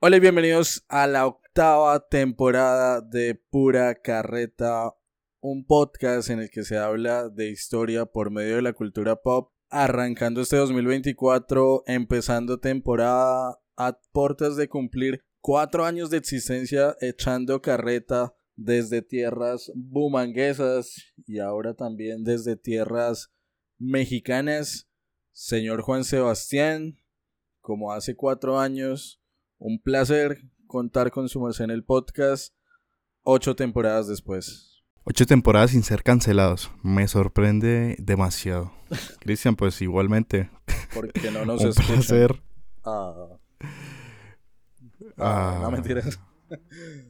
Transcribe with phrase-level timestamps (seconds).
[0.00, 4.94] Hola y bienvenidos a la octava temporada de Pura Carreta,
[5.40, 9.52] un podcast en el que se habla de historia por medio de la cultura pop,
[9.70, 18.36] arrancando este 2024, empezando temporada a puertas de cumplir cuatro años de existencia echando carreta
[18.54, 20.94] desde tierras bumanguesas
[21.26, 23.32] y ahora también desde tierras
[23.78, 24.88] mexicanas.
[25.32, 27.00] Señor Juan Sebastián,
[27.60, 29.20] como hace cuatro años,
[29.58, 32.54] un placer contar con su merced en el podcast
[33.22, 34.82] ocho temporadas después.
[35.04, 36.70] Ocho temporadas sin ser cancelados.
[36.82, 38.72] Me sorprende demasiado.
[39.20, 40.50] Cristian, pues igualmente.
[40.94, 41.94] Porque no nos un escuchan.
[41.94, 42.42] placer.
[42.84, 43.14] Ah,
[45.16, 45.56] Ah.
[45.56, 46.20] ah, no mentiras.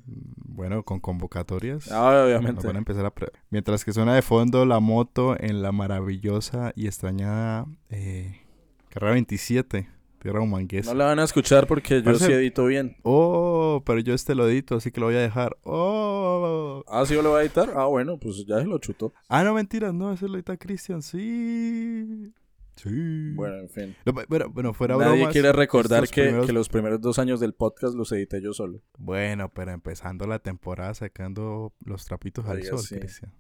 [0.07, 1.91] Bueno, con convocatorias.
[1.93, 2.67] Ah, Nos obviamente.
[2.67, 3.13] van a empezar a
[3.51, 8.41] Mientras que suena de fondo la moto en la maravillosa y extrañada eh,
[8.89, 10.93] carrera 27, tierra humanguesa.
[10.93, 12.97] No la van a escuchar porque yo sí edito bien.
[13.03, 15.57] Oh, pero yo este lo edito, así que lo voy a dejar.
[15.63, 16.85] Oh.
[16.89, 17.71] Ah, sí, yo lo voy a editar.
[17.77, 19.13] Ah, bueno, pues ya se lo chutó.
[19.29, 22.33] Ah, no, mentiras, no, ese lo edita Cristian, sí.
[22.77, 23.33] Sí.
[23.35, 23.97] Bueno, en fin.
[24.07, 27.41] No, pe- bueno, fuera Nadie bromas, quiere recordar que, primeros- que los primeros dos años
[27.41, 28.81] del podcast los edité yo solo.
[28.97, 32.97] Bueno, pero empezando la temporada sacando los trapitos al sol, sí.
[33.01, 33.33] Cristian.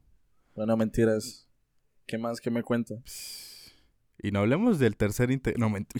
[0.57, 1.49] Bueno, mentiras.
[2.05, 2.97] ¿Qué más que me cuenta?
[4.21, 5.93] Y no hablemos del tercer No, ment-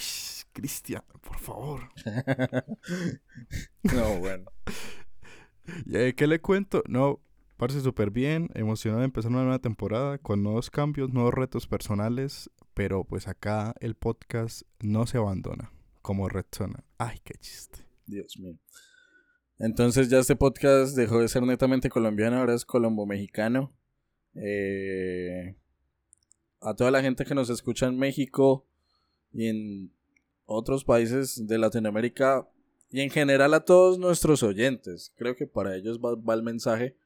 [0.53, 1.89] Cristian, por favor.
[3.83, 4.51] no, bueno.
[5.87, 6.83] ¿Y, eh, ¿Qué le cuento?
[6.89, 7.21] No,
[7.57, 12.51] parece súper bien, emocionado de empezar una nueva temporada con nuevos cambios, nuevos retos personales,
[12.75, 15.71] pero pues acá el podcast no se abandona
[16.03, 16.85] como Red Zona.
[16.99, 17.81] Ay, qué chiste.
[18.07, 18.59] Dios mío.
[19.59, 23.75] Entonces ya este podcast dejó de ser netamente colombiano, ahora es colombo-mexicano.
[24.35, 25.57] Eh,
[26.61, 28.67] a toda la gente que nos escucha en México
[29.33, 29.93] y en
[30.47, 32.49] otros países de Latinoamérica
[32.91, 36.97] y en general a todos nuestros oyentes, creo que para ellos va, va el mensaje.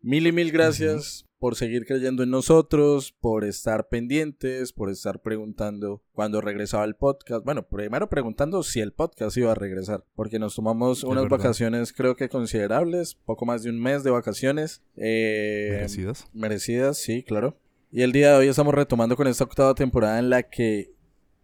[0.00, 6.00] Mil y mil gracias por seguir creyendo en nosotros, por estar pendientes, por estar preguntando
[6.12, 7.44] cuándo regresaba el podcast.
[7.44, 11.38] Bueno, primero preguntando si el podcast iba a regresar, porque nos tomamos unas verdad.
[11.38, 14.82] vacaciones creo que considerables, poco más de un mes de vacaciones.
[14.94, 16.28] Eh, Merecidas.
[16.32, 17.58] Merecidas, sí, claro.
[17.92, 20.94] Y el día de hoy estamos retomando con esta octava temporada en la que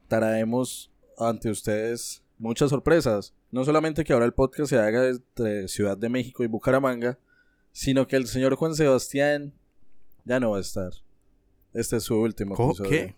[0.08, 3.34] traemos ante ustedes muchas sorpresas.
[3.50, 7.18] No solamente que ahora el podcast se haga entre Ciudad de México y Bucaramanga,
[7.72, 9.52] sino que el señor Juan Sebastián
[10.24, 10.90] ya no va a estar.
[11.74, 12.90] Este es su último Co- episodio.
[12.90, 13.16] ¿Qué?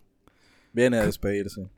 [0.73, 1.69] Viene a despedirse.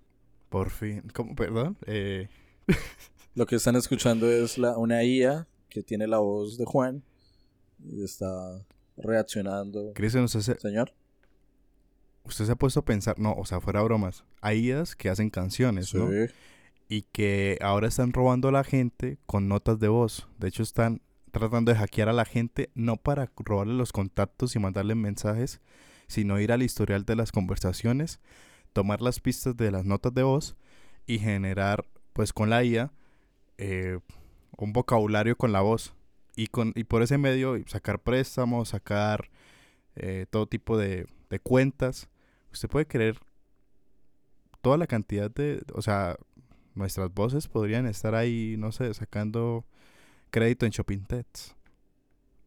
[0.48, 1.02] Por fin.
[1.14, 1.34] ¿Cómo?
[1.34, 1.76] Perdón.
[1.86, 2.28] Eh,
[3.34, 7.02] Lo que están escuchando es la, una IA que tiene la voz de Juan
[7.84, 8.64] y está
[8.96, 9.92] reaccionando.
[9.94, 10.92] Cristian, usted se, Señor.
[12.24, 14.24] Usted se ha puesto a pensar, no, o sea, fuera bromas.
[14.40, 16.08] Hay IAs que hacen canciones, ¿no?
[16.88, 20.28] Y que ahora están robando a la gente con notas de voz.
[20.38, 21.00] De hecho, están
[21.30, 25.60] tratando de hackear a la gente no para robarle los contactos y mandarle mensajes,
[26.06, 28.20] sino ir al historial de las conversaciones,
[28.74, 30.56] tomar las pistas de las notas de voz
[31.06, 32.92] y generar, pues con la IA,
[33.56, 33.98] eh,
[34.56, 35.94] un vocabulario con la voz.
[36.34, 39.30] Y, con, y por ese medio sacar préstamos, sacar
[39.96, 42.08] eh, todo tipo de, de cuentas.
[42.52, 43.16] Usted puede creer
[44.60, 46.16] toda la cantidad de, o sea,
[46.74, 49.64] nuestras voces podrían estar ahí, no sé, sacando
[50.30, 51.56] crédito en Shopping Tets.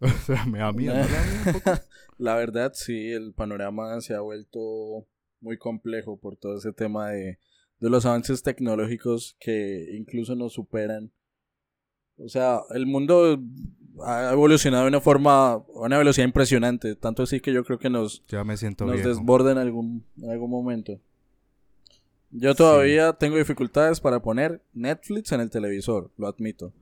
[0.02, 0.94] O sea, me da miedo.
[2.18, 5.08] La verdad, sí, el panorama se ha vuelto
[5.40, 7.40] muy complejo por todo ese tema de,
[7.80, 11.12] de los avances tecnológicos que incluso nos superan.
[12.18, 13.40] O sea, el mundo
[14.04, 17.90] ha evolucionado de una forma, a una velocidad impresionante, tanto así que yo creo que
[17.90, 19.10] nos, Ya me siento nos viejo.
[19.10, 21.00] desborda en algún, en algún momento.
[22.32, 26.74] Yo todavía tengo dificultades para poner Netflix en el televisor, lo admito.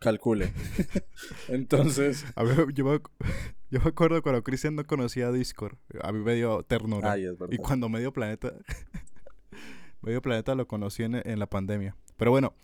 [0.00, 0.52] Calcule.
[1.48, 3.00] Entonces, A mí, yo, me,
[3.70, 5.76] yo me acuerdo cuando Cristian no conocía Discord.
[6.02, 7.12] A mí me dio ternura.
[7.12, 7.52] ay, es verdad.
[7.54, 8.52] y cuando Medio Planeta...
[10.02, 11.94] Medio Planeta lo conocí en, en la pandemia.
[12.16, 12.54] Pero bueno,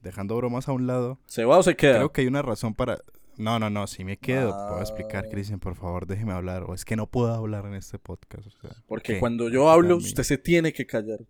[0.00, 1.96] dejando bromas a un lado, ¿Se va o se queda?
[1.96, 3.00] creo que hay una razón para...
[3.38, 5.30] No, no, no, si me quedo, te puedo explicar, Ah.
[5.30, 6.64] Cristian, por favor, déjeme hablar.
[6.64, 8.46] O es que no puedo hablar en este podcast.
[8.48, 9.20] o sea, Porque ¿qué?
[9.20, 11.20] cuando yo hablo, usted se tiene que callar.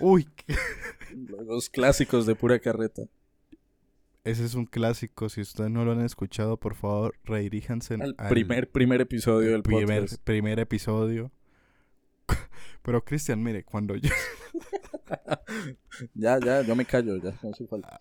[0.00, 0.28] Uy,
[1.48, 3.02] Los clásicos de pura carreta.
[4.24, 5.28] ese es un clásico.
[5.28, 9.62] Si ustedes no lo han escuchado, por favor, rediríjanse El al primer, primer episodio del
[9.62, 10.22] primer, podcast.
[10.22, 11.30] primer episodio.
[12.82, 14.10] Pero Cristian, mire, cuando yo...
[16.14, 17.98] Ya, ya, yo me callo, ya, no hace falta.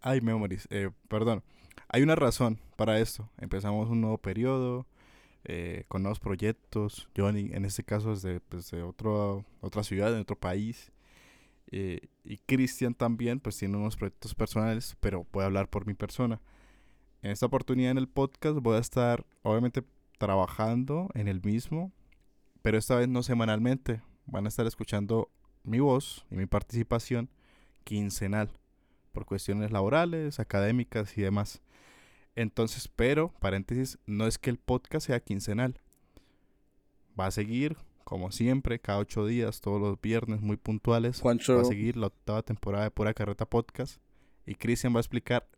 [0.00, 0.68] Ay, memories.
[0.70, 1.42] Eh, perdón.
[1.88, 3.28] Hay una razón para esto.
[3.38, 4.86] Empezamos un nuevo periodo.
[5.48, 7.08] eh, con nuevos proyectos.
[7.14, 10.90] Yo en, este caso desde, desde otro, otra ciudad, en otro país.
[11.70, 16.40] Eh, y Cristian también, pues tiene unos proyectos personales, pero puede hablar por mi persona.
[17.22, 19.82] En esta oportunidad en el podcast voy a estar, obviamente,
[20.18, 21.92] trabajando en el mismo,
[22.62, 24.00] pero esta vez no semanalmente.
[24.26, 25.30] Van a estar escuchando
[25.62, 27.28] mi voz y mi participación
[27.84, 28.50] quincenal,
[29.12, 31.62] por cuestiones laborales, académicas y demás.
[32.36, 35.80] Entonces, pero, paréntesis, no es que el podcast sea quincenal.
[37.18, 41.22] Va a seguir, como siempre, cada ocho días, todos los viernes, muy puntuales.
[41.24, 44.02] Va a seguir la octava temporada de Pura Carreta Podcast.
[44.44, 45.48] Y Cristian va a explicar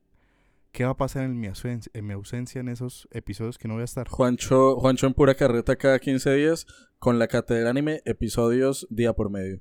[0.71, 3.75] qué va a pasar en mi, ausencia, en mi ausencia en esos episodios que no
[3.75, 4.09] voy a estar.
[4.09, 6.67] Juancho, Juancho en Pura Carreta cada 15 días,
[7.01, 9.61] con la cátedra anime, episodios día por medio.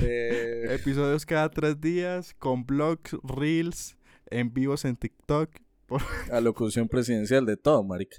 [0.00, 3.96] Eh, episodios cada tres días, con blogs, reels
[4.32, 5.50] en vivos en TikTok.
[5.86, 6.00] Por...
[6.32, 8.16] Alocución presidencial de todo, marica.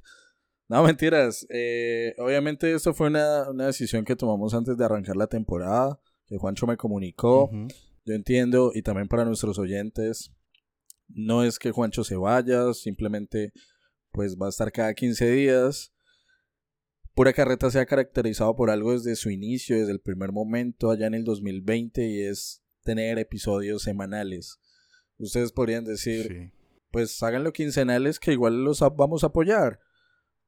[0.69, 1.45] No, mentiras.
[1.49, 6.65] Eh, obviamente esto fue una, decisión que tomamos antes de arrancar la temporada, que Juancho
[6.67, 7.51] me comunicó.
[8.05, 10.31] Yo entiendo, y también para nuestros oyentes,
[11.07, 13.53] no es que Juancho se vaya, simplemente
[14.11, 15.93] pues va a estar cada 15 días.
[17.13, 21.07] Pura Carreta se ha caracterizado por algo desde su inicio, desde el primer momento, allá
[21.07, 24.59] en el 2020, y es tener episodios semanales
[25.23, 26.51] ustedes podrían decir,
[26.91, 29.79] pues háganlo quincenales que igual los vamos a apoyar.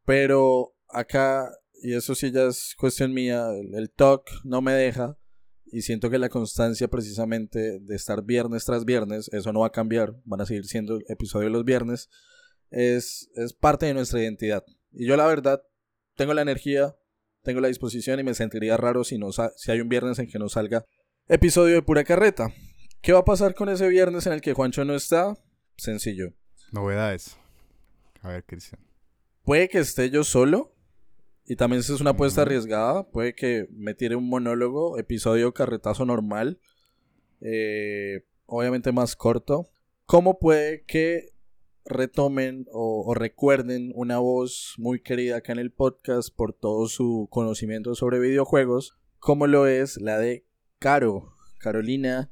[0.06, 1.52] Pero acá,
[1.82, 5.18] y eso sí ya es cuestión mía, el, talk no me deja.
[5.66, 9.72] Y siento que la constancia precisamente de estar viernes tras viernes, eso no va a
[9.72, 12.10] cambiar, van a seguir siendo episodios los viernes,
[12.70, 14.64] es, es parte de nuestra identidad.
[14.92, 15.64] Y yo la verdad,
[16.16, 16.96] tengo la energía,
[17.42, 20.40] tengo la disposición y me sentiría raro si, no, si hay un viernes en que
[20.40, 20.86] no salga
[21.28, 22.54] episodio de pura carreta.
[23.06, 25.38] ¿Qué va a pasar con ese viernes en el que Juancho no está?
[25.78, 26.34] Sencillo.
[26.72, 27.38] Novedades.
[28.24, 28.82] A ver, Cristian.
[29.44, 30.74] Puede que esté yo solo.
[31.46, 33.08] Y también es una apuesta arriesgada.
[33.12, 36.60] Puede que me tire un monólogo, episodio carretazo normal.
[37.42, 39.70] Eh, obviamente más corto.
[40.08, 41.28] ¿Cómo puede que
[41.86, 47.28] retomen o, o, recuerden una voz muy querida acá en el podcast por todo su
[47.30, 48.98] conocimiento sobre videojuegos?
[49.20, 50.48] Como lo es la de
[50.80, 51.36] Caro.
[51.60, 52.32] Carolina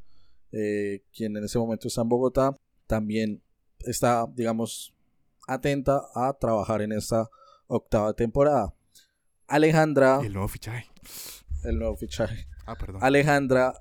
[0.54, 2.56] eh, quien en ese momento está en Bogotá,
[2.88, 3.42] también
[3.80, 4.94] está, digamos,
[5.48, 7.30] atenta a trabajar en esta
[7.68, 8.74] octava temporada.
[9.48, 10.22] Alejandra.
[10.24, 10.88] El nuevo fichaje.
[11.64, 12.48] El nuevo fichaje.
[12.66, 13.04] Ah, perdón.
[13.04, 13.74] Alejandra,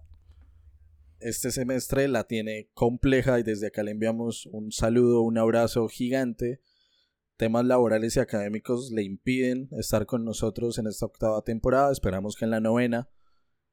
[1.20, 6.60] este semestre la tiene compleja y desde acá le enviamos un saludo, un abrazo gigante.
[7.36, 11.92] Temas laborales y académicos le impiden estar con nosotros en esta octava temporada.
[11.92, 13.08] Esperamos que en la novena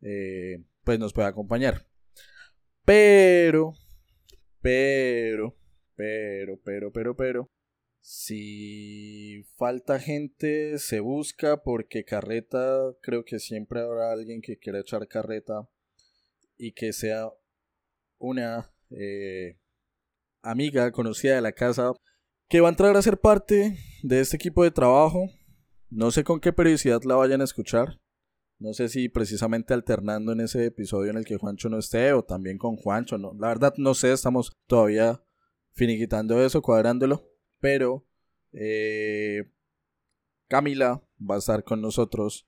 [0.01, 1.87] eh, pues nos pueda acompañar.
[2.89, 3.75] Pero,
[4.61, 5.55] pero,
[5.95, 7.51] pero, pero, pero, pero.
[8.01, 15.07] Si falta gente, se busca porque carreta, creo que siempre habrá alguien que quiera echar
[15.07, 15.69] carreta
[16.57, 17.29] y que sea
[18.17, 19.59] una eh,
[20.41, 21.91] amiga conocida de la casa
[22.47, 25.29] que va a entrar a ser parte de este equipo de trabajo.
[25.91, 27.99] No sé con qué periodicidad la vayan a escuchar.
[28.59, 32.23] No sé si precisamente alternando en ese episodio en el que Juancho no esté o
[32.23, 33.17] también con Juancho.
[33.17, 35.23] No, la verdad no sé, estamos todavía
[35.71, 37.25] finiquitando eso, cuadrándolo.
[37.61, 38.05] Pero
[38.51, 39.49] eh,
[40.49, 42.47] Camila va a estar con nosotros.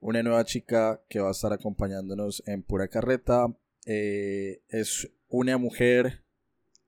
[0.00, 3.46] Una nueva chica que va a estar acompañándonos en pura carreta.
[3.86, 6.24] Eh, es una mujer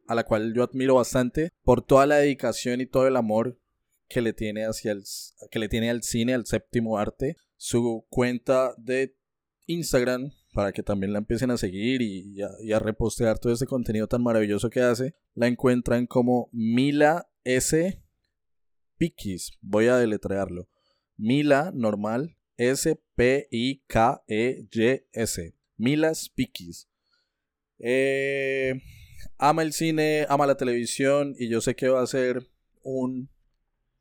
[0.08, 3.60] a la cual yo admiro bastante por toda la dedicación y todo el amor
[4.08, 5.04] que le tiene hacia el
[5.52, 9.14] que le tiene al cine, al séptimo arte su cuenta de
[9.66, 14.22] Instagram para que también la empiecen a seguir y, a, repostear todo ese contenido tan
[14.22, 15.14] maravilloso que hace.
[15.34, 18.02] La encuentran como Mila S.
[18.96, 19.52] Pikis.
[19.60, 20.70] Voy a deletrearlo.
[21.18, 25.54] Mila normal S P I K E Y S.
[25.76, 26.88] Mila Pikis.
[27.78, 28.80] Eh,
[29.36, 32.48] ama el cine, ama la televisión y yo sé que va a ser
[32.82, 33.28] un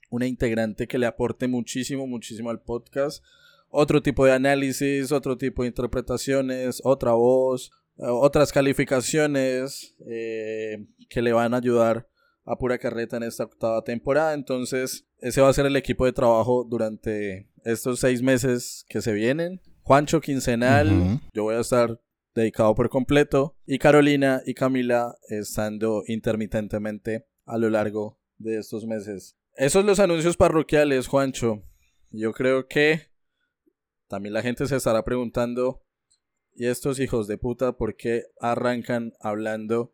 [0.10, 3.24] una integrante que le aporte muchísimo, muchísimo al podcast
[3.70, 11.22] otro tipo de análisis, otro tipo de interpretaciones, otra voz, eh, otras calificaciones eh, que
[11.22, 12.08] le van a ayudar
[12.46, 14.34] a pura carreta en esta octava temporada.
[14.34, 19.14] Entonces, ese va a ser el equipo de trabajo durante estos seis meses que se
[19.14, 19.62] vienen.
[19.84, 22.00] Juancho quincenal, yo voy a estar
[22.34, 23.56] dedicado por completo.
[23.66, 29.36] Y Carolina y Camila estando intermitentemente a lo largo de estos meses.
[29.56, 31.64] Esos son los anuncios parroquiales, Juancho.
[32.12, 33.09] Yo creo que
[34.10, 35.84] también la gente se estará preguntando,
[36.56, 39.94] ¿y estos hijos de puta por qué arrancan hablando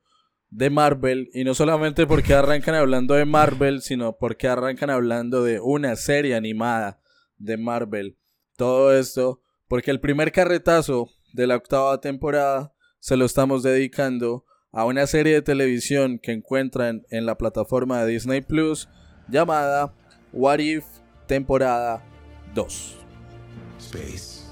[0.50, 1.29] de Marvel?
[1.34, 6.34] Y no solamente porque arrancan hablando de Marvel, sino porque arrancan hablando de una serie
[6.34, 7.01] animada
[7.38, 8.17] de Marvel.
[8.55, 14.86] Todo esto porque el primer carretazo de la octava temporada se lo estamos dedicando a
[14.86, 18.88] una serie de televisión que encuentran en la plataforma de Disney Plus
[19.27, 19.93] llamada
[20.31, 20.86] What If
[21.27, 22.01] temporada
[22.53, 23.04] 2.
[23.77, 24.46] Space.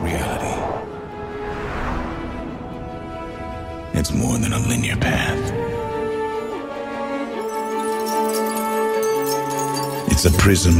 [0.00, 0.84] Reality.
[3.98, 5.52] It's more than a linear path.
[10.10, 10.78] It's a prism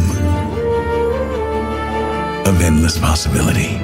[2.47, 3.79] of endless possibility.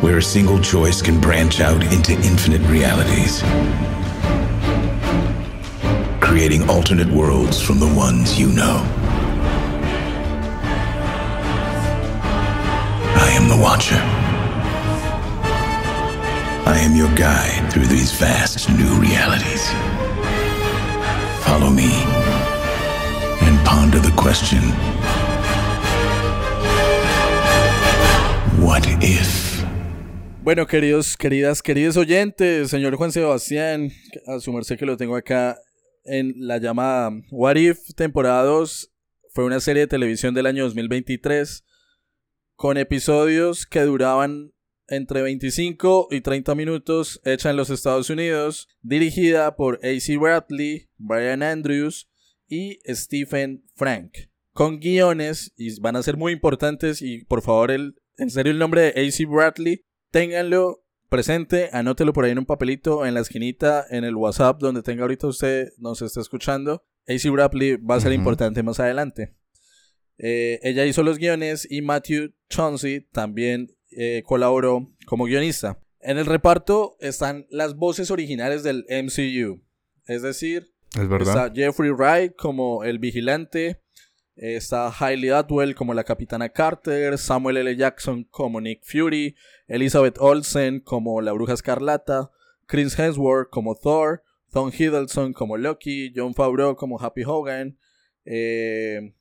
[0.00, 3.42] Where a single choice can branch out into infinite realities.
[6.20, 9.03] Creating alternate worlds from the ones you know.
[13.44, 14.00] Am the Watcher.
[16.66, 19.70] I am your guide through these vast new realities.
[21.44, 21.90] Follow me
[23.46, 24.62] and ponder the question
[28.64, 29.62] What if?
[30.42, 33.90] Bueno, queridos, queridas, queridos oyentes, señor Juan Sebastián,
[34.26, 35.58] a su merced que lo tengo acá
[36.04, 38.90] en la llamada What If temporada 2
[39.30, 41.64] fue una serie de televisión del año 2023
[42.54, 44.52] con episodios que duraban
[44.86, 50.16] entre 25 y 30 minutos, hecha en los Estados Unidos, dirigida por A.C.
[50.18, 52.10] Bradley, Brian Andrews
[52.46, 54.12] y Stephen Frank,
[54.52, 58.58] con guiones, y van a ser muy importantes, y por favor el en serio el
[58.58, 63.84] nombre de AC Bradley, ténganlo presente, anótelo por ahí en un papelito, en la esquinita,
[63.90, 66.84] en el WhatsApp, donde tenga ahorita usted nos está escuchando.
[67.06, 69.34] AC Bradley va a ser importante más adelante.
[70.18, 75.78] Eh, ella hizo los guiones y Matthew Chauncey también eh, colaboró como guionista.
[76.00, 79.62] En el reparto están las voces originales del MCU.
[80.06, 83.80] Es decir, está Jeffrey Wright como el vigilante,
[84.36, 87.76] Está Hailey Atwell como la Capitana Carter, Samuel L.
[87.76, 89.36] Jackson como Nick Fury,
[89.68, 92.32] Elizabeth Olsen como la Bruja Escarlata,
[92.66, 97.78] Chris Hemsworth como Thor, Tom Hiddleston como Loki, John Favreau como Happy Hogan,
[98.24, 99.14] eh,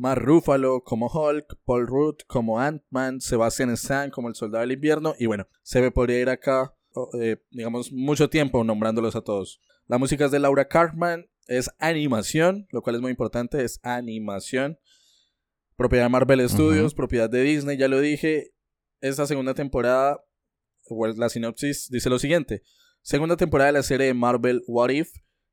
[0.00, 5.14] Mark Ruffalo como Hulk, Paul Rudd como Ant-Man, Sebastian Stan como el Soldado del Invierno,
[5.18, 6.74] y bueno, se me podría ir acá,
[7.20, 9.60] eh, digamos, mucho tiempo nombrándolos a todos.
[9.86, 14.78] La música es de Laura Cartman es animación, lo cual es muy importante, es animación.
[15.76, 18.54] Propiedad de Marvel Studios, propiedad de Disney, ya lo dije.
[19.00, 20.24] Esta segunda temporada,
[21.16, 22.62] la sinopsis dice lo siguiente.
[23.02, 25.10] Segunda temporada de la serie de Marvel What If,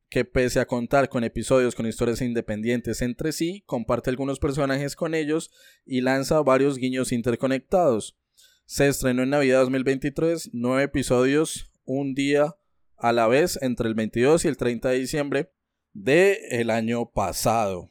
[0.10, 5.14] que pese a contar con episodios con historias independientes entre sí, comparte algunos personajes con
[5.14, 5.52] ellos
[5.86, 8.18] y lanza varios guiños interconectados.
[8.66, 12.56] Se estrenó en Navidad 2023, nueve episodios, un día
[12.98, 15.52] a la vez entre el 22 y el 30 de diciembre
[15.94, 17.90] de el año pasado.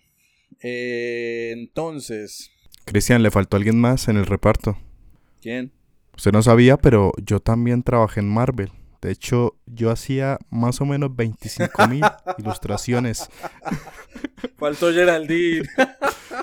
[0.60, 2.50] Eh, entonces.
[2.84, 4.78] Cristian, le faltó alguien más en el reparto.
[5.40, 5.72] ¿Quién?
[6.16, 8.70] Usted no sabía, pero yo también trabajé en Marvel.
[9.06, 12.02] De hecho, yo hacía más o menos 25 mil
[12.38, 13.30] ilustraciones.
[14.56, 15.64] Faltó Geraldine.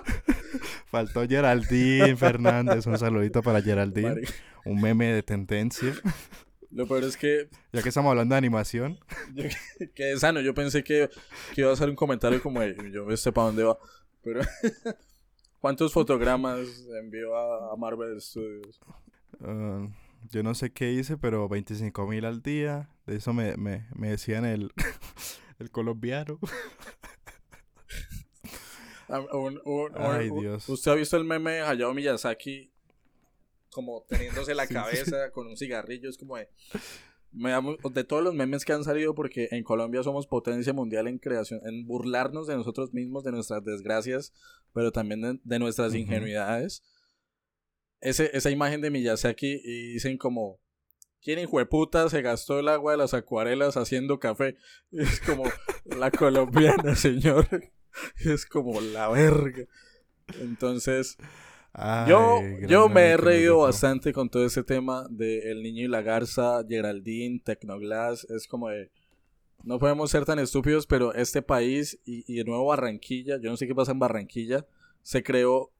[0.89, 2.87] Faltó Geraldine Fernández.
[2.87, 4.21] Un saludito para Geraldine.
[4.63, 5.93] Un meme de tendencia.
[6.71, 7.49] Lo peor es que.
[7.73, 8.97] Ya que estamos hablando de animación.
[9.93, 11.09] que sano, yo pensé que,
[11.57, 13.77] iba a hacer un comentario como de, yo sé para dónde va.
[14.23, 14.39] Pero.
[15.59, 16.59] ¿Cuántos fotogramas
[16.97, 18.79] envió a, Marvel Studios?
[19.41, 19.85] Ah,
[20.31, 22.89] yo no sé qué hice, pero 25 mil al día.
[23.05, 24.71] De eso me, me, me decían el,
[25.59, 26.39] el colombiano.
[29.09, 29.21] Ah,
[29.95, 30.67] Ay, Dios.
[30.69, 32.73] ¿Usted ha visto el meme de Hayao Miyazaki
[33.73, 36.47] como teniéndose la cabeza con un cigarrillo, es como de...
[37.31, 41.59] de todos los memes que han salido, porque en Colombia somos potencia mundial en creación,
[41.65, 44.33] en burlarnos de nosotros mismos, de nuestras desgracias,
[44.73, 46.83] pero también de, nuestras ingenuidades.
[48.03, 50.59] Ese, esa imagen de Miyazaki y dicen como,
[51.21, 54.57] ¿quién hijo de puta se gastó el agua de las acuarelas haciendo café?
[54.91, 55.45] es como
[55.85, 57.47] la colombiana, señor.
[58.17, 59.63] es como la verga.
[60.41, 61.17] Entonces,
[62.07, 66.01] yo, yo me he reído bastante con todo ese tema de El Niño y la
[66.01, 68.25] Garza, Geraldine, Tecnoglass.
[68.25, 68.91] Es como de.
[69.63, 73.55] No podemos ser tan estúpidos, pero este país y, y de nuevo Barranquilla, yo no
[73.55, 74.65] sé qué pasa en Barranquilla,
[75.03, 75.71] se creó.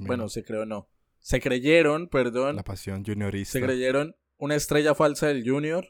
[0.00, 0.86] Bueno, se creó no.
[1.20, 2.56] Se creyeron, perdón.
[2.56, 3.52] La pasión juniorista.
[3.52, 5.86] Se creyeron una estrella falsa del Junior.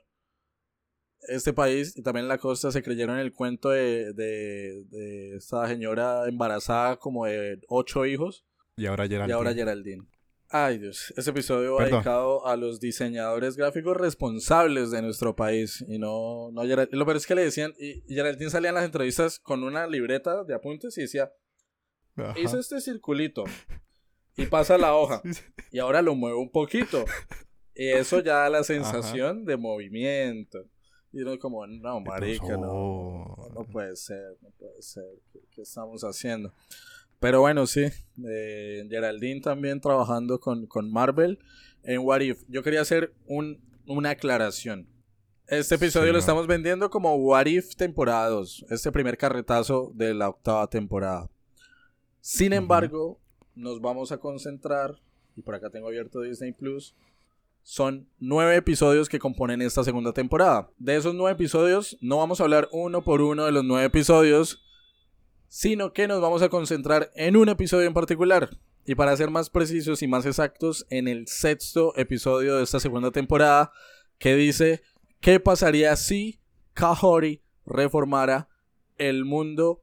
[1.28, 6.26] Este país y también la costa se creyeron el cuento de, de, de esta señora
[6.26, 8.46] embarazada como de ocho hijos
[8.76, 9.28] y ahora Geraldine.
[9.28, 10.06] Y ahora Geraldine.
[10.48, 15.98] Ay Dios, este episodio va dedicado a los diseñadores gráficos responsables de nuestro país y
[15.98, 16.98] no, no Geraldine.
[16.98, 20.42] Lo peor es que le decían, y Geraldine salía en las entrevistas con una libreta
[20.42, 21.30] de apuntes y decía,
[22.36, 23.44] hice este circulito
[24.40, 25.22] y pasa la hoja.
[25.70, 27.04] Y ahora lo muevo un poquito.
[27.74, 30.66] Y eso ya da la sensación de movimiento.
[31.12, 35.04] Y uno como, no, marica, no, no puede ser, no puede ser.
[35.50, 36.52] ¿Qué, estamos haciendo?
[37.18, 37.86] Pero bueno, sí.
[38.26, 41.38] Eh, Geraldine también trabajando con, con Marvel
[41.82, 42.42] en What If.
[42.48, 44.88] Yo quería hacer un, una aclaración.
[45.46, 48.66] Este episodio lo estamos vendiendo como What If temporada 2.
[48.70, 51.28] Este primer carretazo de la octava temporada.
[52.20, 53.19] Sin embargo,
[53.54, 55.00] nos vamos a concentrar,
[55.36, 56.94] y por acá tengo abierto Disney Plus,
[57.62, 60.70] son nueve episodios que componen esta segunda temporada.
[60.78, 64.64] De esos nueve episodios, no vamos a hablar uno por uno de los nueve episodios,
[65.48, 68.50] sino que nos vamos a concentrar en un episodio en particular.
[68.86, 73.10] Y para ser más precisos y más exactos, en el sexto episodio de esta segunda
[73.10, 73.72] temporada,
[74.18, 74.82] que dice,
[75.20, 76.40] ¿qué pasaría si
[76.72, 78.48] Kahori reformara
[78.96, 79.82] el mundo?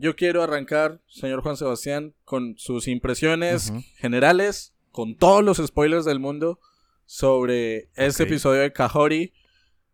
[0.00, 6.20] Yo quiero arrancar, señor Juan Sebastián, con sus impresiones generales, con todos los spoilers del
[6.20, 6.60] mundo
[7.04, 9.32] sobre este episodio de Kahori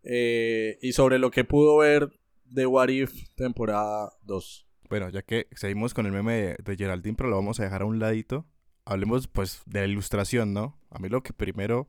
[0.03, 2.11] eh, y sobre lo que pudo ver
[2.43, 4.67] de What If temporada 2.
[4.89, 7.85] Bueno, ya que seguimos con el meme de, Geraldine, pero lo vamos a dejar a
[7.85, 8.45] un ladito.
[8.85, 10.77] Hablemos pues de la ilustración, ¿no?
[10.91, 11.87] A mí lo que primero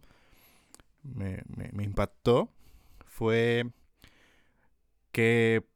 [1.02, 2.50] me, me impactó
[3.04, 3.66] fue
[5.12, 5.66] que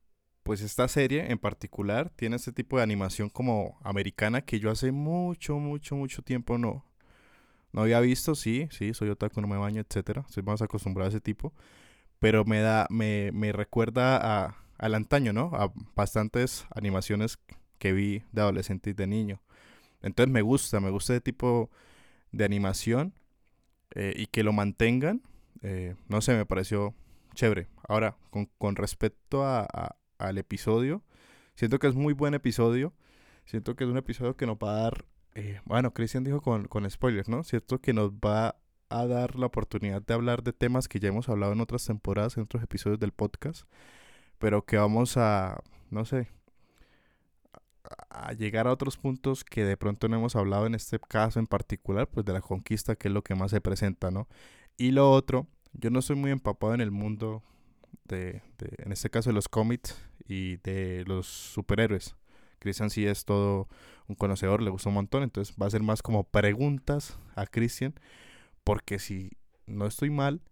[0.50, 4.90] pues esta serie en particular tiene este tipo de animación como americana que yo hace
[4.90, 6.85] mucho, mucho, mucho tiempo no,
[7.71, 10.25] no había visto, sí, sí, soy otaku, no me baño, etcétera.
[10.28, 11.52] Soy más acostumbrado a ese tipo.
[12.19, 15.52] Pero me da, me, me recuerda a, al antaño, ¿no?
[15.54, 17.38] A bastantes animaciones
[17.78, 19.40] que vi de adolescente y de niño.
[20.02, 21.71] Entonces me gusta, me gusta ese tipo
[22.33, 23.14] de animación
[23.95, 25.23] eh, y que lo mantengan.
[25.62, 26.92] Eh, no sé, me pareció
[27.35, 27.69] chévere.
[27.87, 31.03] Ahora, con, con respecto a, al episodio,
[31.55, 32.93] siento que es muy buen episodio.
[33.45, 36.67] Siento que es un episodio que nos va a dar eh, bueno, Cristian dijo con,
[36.67, 37.45] con spoilers, ¿no?
[37.45, 38.57] Cierto que nos va
[38.89, 42.37] a dar la oportunidad de hablar de temas que ya hemos hablado en otras temporadas,
[42.37, 43.65] en otros episodios del podcast,
[44.39, 46.28] pero que vamos a, no sé,
[48.09, 51.47] a llegar a otros puntos que de pronto no hemos hablado en este caso en
[51.47, 54.28] particular, pues de la conquista, que es lo que más se presenta, ¿no?
[54.76, 57.43] Y lo otro, yo no soy muy empapado en el mundo
[58.04, 59.97] de, de en este caso de los cómics
[60.30, 62.14] y de los superhéroes.
[62.60, 63.69] Cristian sí es todo
[64.06, 67.95] un conocedor, le gusta un montón, entonces va a ser más como preguntas a Cristian,
[68.62, 69.32] porque si
[69.66, 70.43] no estoy mal,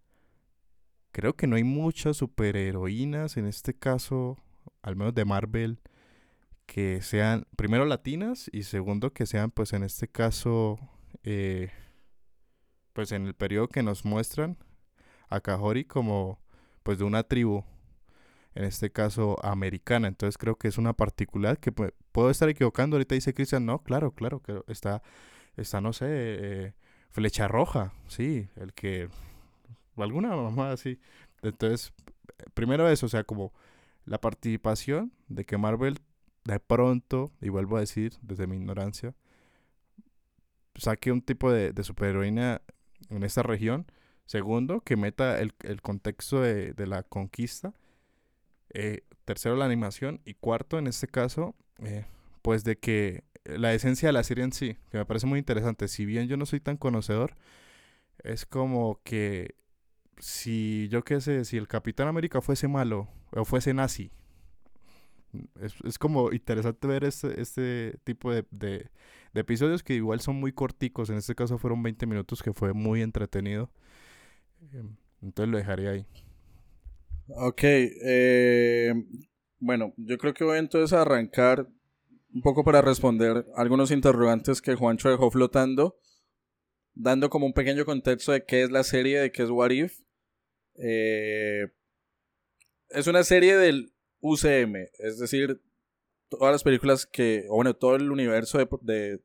[1.11, 4.37] creo que no hay muchas superheroínas en este caso,
[4.81, 5.79] al menos de Marvel,
[6.65, 10.77] que sean primero latinas y segundo que sean pues en este caso
[11.23, 11.71] eh,
[12.93, 14.57] pues en el periodo que nos muestran
[15.29, 16.39] a Kahori como
[16.83, 17.63] pues de una tribu
[18.59, 20.09] en este caso americana.
[20.09, 22.97] Entonces creo que es una particular que puedo estar equivocando.
[22.97, 25.01] Ahorita dice Cristian, no, claro, claro, que está,
[25.55, 26.73] está no sé, eh,
[27.09, 29.07] flecha roja, sí, el que,
[29.95, 30.99] alguna mamá así.
[31.41, 31.93] Entonces,
[32.53, 33.53] primero eso, o sea, como
[34.03, 35.99] la participación de que Marvel
[36.43, 39.15] de pronto, y vuelvo a decir desde mi ignorancia,
[40.75, 42.61] saque un tipo de, de superheroína
[43.09, 43.85] en esta región.
[44.25, 47.73] Segundo, que meta el, el contexto de la conquista
[48.73, 50.21] eh, tercero, la animación.
[50.25, 52.05] Y cuarto, en este caso, eh,
[52.41, 55.87] pues de que la esencia de la serie en sí, que me parece muy interesante.
[55.87, 57.35] Si bien yo no soy tan conocedor,
[58.23, 59.55] es como que
[60.19, 64.11] si yo qué sé, si el Capitán América fuese malo o fuese nazi,
[65.61, 68.89] es, es como interesante ver este, este tipo de, de,
[69.33, 71.09] episodios que igual son muy corticos.
[71.09, 73.69] En este caso fueron 20 minutos que fue muy entretenido.
[74.73, 76.05] Em, entonces lo dejaré ahí.
[77.31, 78.93] Ok, eh,
[79.59, 81.67] bueno, yo creo que voy entonces a arrancar
[82.33, 85.99] un poco para responder algunos interrogantes que Juancho dejó flotando,
[86.95, 89.99] dando como un pequeño contexto de qué es la serie, de qué es What If.
[90.75, 91.67] Eh,
[92.89, 95.61] es una serie del UCM, es decir,
[96.29, 99.21] todas las películas que, o bueno, todo el universo de, de,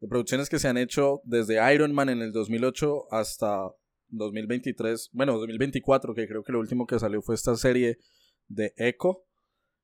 [0.00, 3.70] de producciones que se han hecho desde Iron Man en el 2008 hasta
[4.10, 7.98] 2023, bueno, 2024, que creo que lo último que salió fue esta serie
[8.48, 9.24] de Echo,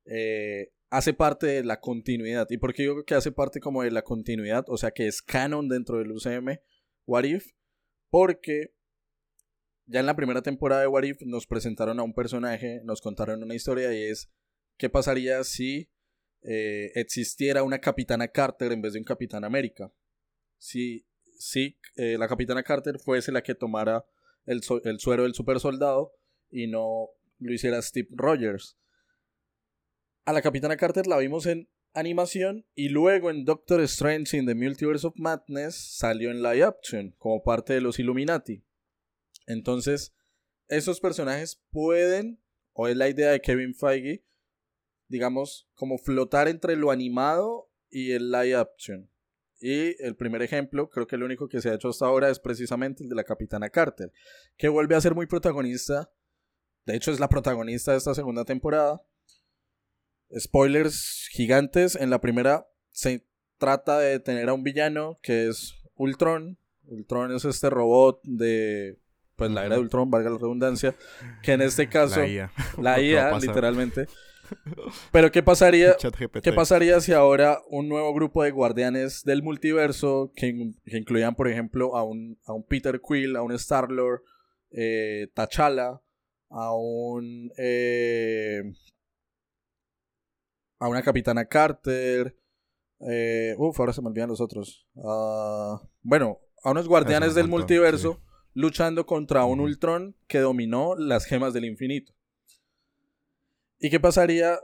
[0.05, 2.47] eh, hace parte de la continuidad.
[2.51, 4.65] ¿Y por qué digo que hace parte como de la continuidad?
[4.69, 6.59] O sea, que es canon dentro del UCM,
[7.07, 7.53] What If,
[8.11, 8.75] porque
[9.87, 13.43] ya en la primera temporada de What If nos presentaron a un personaje, nos contaron
[13.43, 14.31] una historia y es
[14.77, 15.91] qué pasaría si
[16.43, 19.93] eh, existiera una Capitana Carter en vez de un Capitán América.
[20.59, 21.07] Si,
[21.39, 24.05] si eh, la Capitana Carter fuese la que tomara
[24.47, 26.13] el, suero del super soldado
[26.51, 28.79] y no lo hiciera Steve Rogers.
[30.25, 34.55] A la Capitana Carter la vimos en animación y luego en Doctor Strange in the
[34.55, 38.65] Multiverse of Madness salió en live action como parte de los Illuminati.
[39.47, 40.15] Entonces,
[40.69, 44.25] esos personajes pueden, o es la idea de Kevin Feige,
[45.09, 49.11] digamos, como flotar entre lo animado y el live action.
[49.61, 52.39] Y el primer ejemplo, creo que el único que se ha hecho hasta ahora es
[52.39, 54.13] precisamente el de la Capitana Carter,
[54.57, 56.11] que vuelve a ser muy protagonista.
[56.85, 59.03] De hecho, es la protagonista de esta segunda temporada.
[60.39, 61.97] Spoilers gigantes.
[61.97, 63.27] En la primera se
[63.59, 66.59] trata de tener a un villano que es Ultron.
[66.85, 68.99] Ultron es este robot de
[69.37, 70.95] pues la era de Ultron, valga la redundancia,
[71.43, 74.07] que en este caso la IA, la IA literalmente
[75.13, 75.97] pero ¿qué pasaría,
[76.43, 81.97] ¿qué pasaría si ahora un nuevo grupo de guardianes del multiverso, que, incluían, por ejemplo,
[81.97, 84.23] a un, a un Peter Quill, a un Star-Lord,
[84.71, 86.01] eh, T'Challa,
[86.51, 87.51] a un...
[87.57, 88.63] Eh,
[90.79, 92.37] a una Capitana Carter,
[93.01, 94.87] eh, uf, ahora se me olvidan los otros.
[94.97, 98.21] Ah, bueno, a unos guardianes del multiverso
[98.53, 102.13] luchando contra un Ultron que dominó las gemas del infinito.
[103.79, 104.59] ¿Y qué pasaría?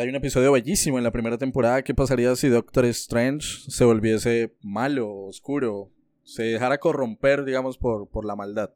[0.00, 1.82] Hay un episodio bellísimo en la primera temporada.
[1.82, 5.90] ¿Qué pasaría si Doctor Strange se volviese malo, oscuro?
[6.22, 8.70] Se dejara corromper, digamos, por, por la maldad.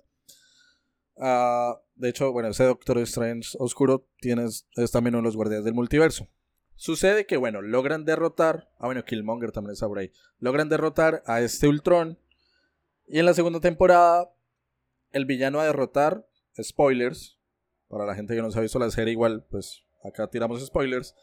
[1.18, 5.64] Ah, de hecho, bueno, ese Doctor Strange oscuro tienes, es también uno de los guardianes
[5.64, 6.28] del multiverso.
[6.74, 8.68] Sucede que, bueno, logran derrotar.
[8.78, 10.10] Ah, bueno, Killmonger también está por ahí.
[10.40, 12.18] Logran derrotar a este Ultron.
[13.06, 14.30] Y en la segunda temporada,
[15.12, 16.26] el villano a derrotar,
[16.60, 17.35] spoilers,
[17.88, 21.14] para la gente que no se ha visto la serie, igual, pues acá tiramos spoilers.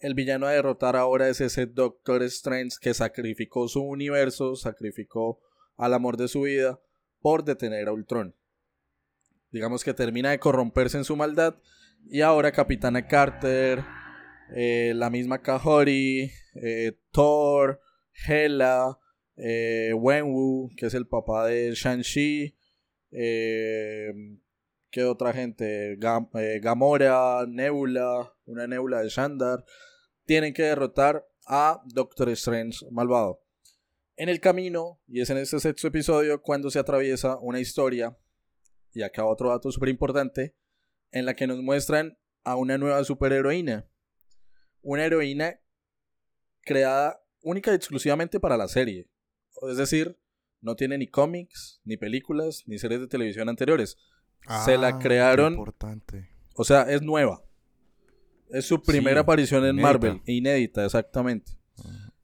[0.00, 5.40] El villano a derrotar ahora es ese Doctor Strange que sacrificó su universo, sacrificó
[5.76, 6.80] al amor de su vida
[7.20, 8.34] por detener a Ultron.
[9.50, 11.56] Digamos que termina de corromperse en su maldad
[12.06, 13.82] y ahora Capitana Carter,
[14.54, 17.80] eh, la misma Kahori, eh, Thor,
[18.26, 18.98] Hela,
[19.36, 22.54] eh, Wenwu, que es el papá de Shang-Chi,
[24.90, 25.92] ¿Qué otra gente?
[25.92, 29.64] Eh, Gamora, Nebula, una Nebula de Shandar.
[30.24, 33.42] Tienen que derrotar a Doctor Strange malvado.
[34.16, 38.18] En el camino, y es en este sexto episodio, cuando se atraviesa una historia,
[38.92, 40.56] y acá otro dato súper importante,
[41.12, 43.86] en la que nos muestran a una nueva superheroína.
[44.80, 45.60] Una heroína
[46.62, 49.06] creada única y exclusivamente para la serie.
[49.68, 50.18] Es decir,
[50.62, 53.98] no tiene ni cómics, ni películas, ni series de televisión anteriores
[54.64, 55.54] se la ah, crearon.
[55.54, 56.30] Importante.
[56.54, 57.42] O sea, es nueva.
[58.50, 60.22] Es su primera aparición en Marvel.
[60.26, 61.52] Inédita, exactamente.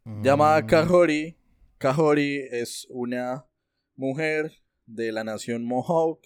[0.05, 0.23] Mm.
[0.23, 1.37] Llamada Kahori.
[1.79, 3.47] Kahori es una
[3.97, 4.53] mujer
[4.87, 6.21] de la nación Mohawk,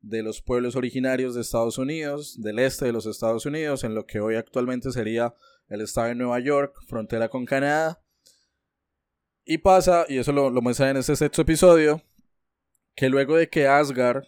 [0.00, 4.06] de los pueblos originarios de Estados Unidos, del este de los Estados Unidos, en lo
[4.06, 5.34] que hoy actualmente sería
[5.68, 8.02] el estado de Nueva York, frontera con Canadá.
[9.44, 12.02] Y pasa, y eso lo, lo muestra en este sexto episodio,
[12.94, 14.24] que luego de que Asgard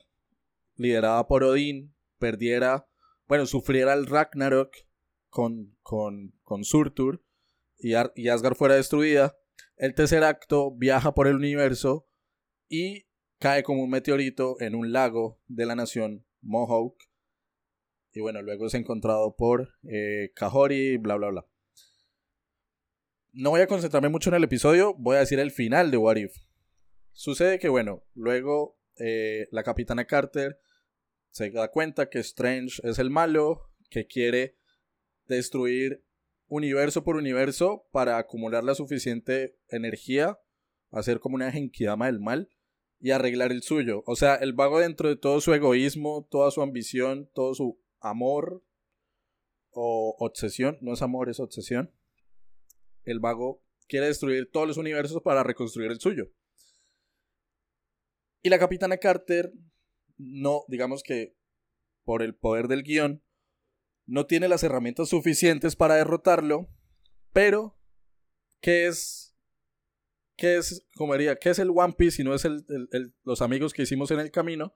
[0.78, 2.88] liderada por Odín, perdiera,
[3.26, 4.74] bueno, sufriera el Ragnarok
[5.28, 7.22] con, con, con Surtur
[7.78, 9.36] y, y Asgard fuera destruida,
[9.76, 12.08] el tercer acto viaja por el universo
[12.68, 13.06] y
[13.38, 16.96] cae como un meteorito en un lago de la nación Mohawk.
[18.12, 21.46] Y bueno, luego es encontrado por eh, Kahori, bla, bla, bla.
[23.32, 26.16] No voy a concentrarme mucho en el episodio, voy a decir el final de What
[26.16, 26.36] If.
[27.12, 30.60] Sucede que, bueno, luego eh, la capitana Carter
[31.30, 34.56] se da cuenta que Strange es el malo, que quiere
[35.26, 36.04] destruir
[36.48, 40.38] universo por universo para acumular la suficiente energía,
[40.90, 42.50] hacer como una genkidama del mal
[43.00, 44.02] y arreglar el suyo.
[44.06, 48.64] O sea, el vago dentro de todo su egoísmo, toda su ambición, todo su amor
[49.70, 51.92] o obsesión, no es amor, es obsesión.
[53.04, 56.30] El vago quiere destruir todos los universos para reconstruir el suyo.
[58.42, 59.52] Y la capitana Carter
[60.18, 61.36] no, digamos que
[62.04, 63.22] por el poder del guion,
[64.06, 66.68] no tiene las herramientas suficientes para derrotarlo,
[67.32, 67.78] pero
[68.60, 69.36] ¿qué es?
[70.36, 72.64] ¿Qué es, como diría, qué es el One Piece si no es el,
[73.24, 74.74] los amigos que hicimos en el camino?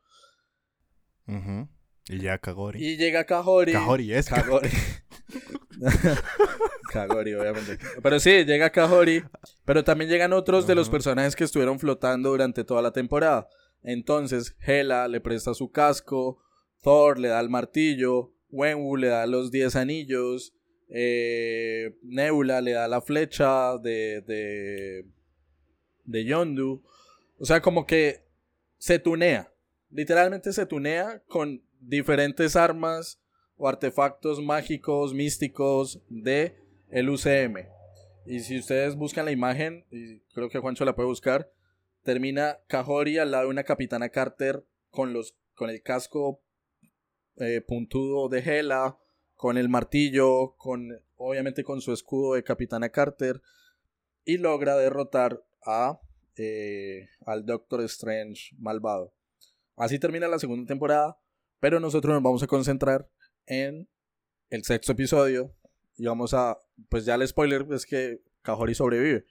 [2.09, 2.85] Y llega Kagori.
[2.85, 3.72] Y llega Kagori.
[3.72, 4.68] Kagori es Kagori.
[6.92, 7.78] Kagori, obviamente.
[8.02, 9.22] Pero sí, llega Kagori.
[9.64, 13.48] Pero también llegan otros de los personajes que estuvieron flotando durante toda la temporada.
[13.83, 16.38] Entonces, Hela le presta su casco,
[16.83, 20.55] Thor le da el martillo, Wenwu le da los 10 anillos,
[20.88, 25.07] eh, Nebula le da la flecha de, de,
[26.05, 26.83] de Yondu.
[27.38, 28.25] O sea, como que
[28.79, 29.53] se tunea.
[29.90, 33.21] Literalmente se tunea con diferentes armas
[33.57, 36.57] o artefactos mágicos, místicos de
[36.90, 37.68] el UCM.
[38.27, 41.51] Y si ustedes buscan la imagen, y creo que Juancho la puede buscar,
[42.03, 46.43] termina Cajori al lado de una capitana Carter con, los, con el casco
[47.37, 48.99] eh, puntudo de Hela,
[49.35, 53.41] con el martillo, con obviamente con su escudo de capitana Carter,
[54.25, 56.01] y logra derrotar a,
[56.37, 59.15] eh, al Doctor Strange malvado.
[59.77, 61.19] Así termina la segunda temporada,
[61.61, 63.09] pero nosotros nos vamos a concentrar
[63.47, 63.88] en
[64.51, 65.55] el sexto episodio,
[65.97, 69.25] y vamos a, pues ya el spoiler es que Cajori sobrevive.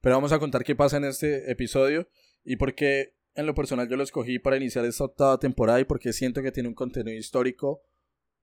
[0.00, 2.08] Pero vamos a contar qué pasa en este episodio
[2.44, 5.84] y por qué en lo personal yo lo escogí para iniciar esta octava temporada y
[5.84, 7.82] porque siento que tiene un contenido histórico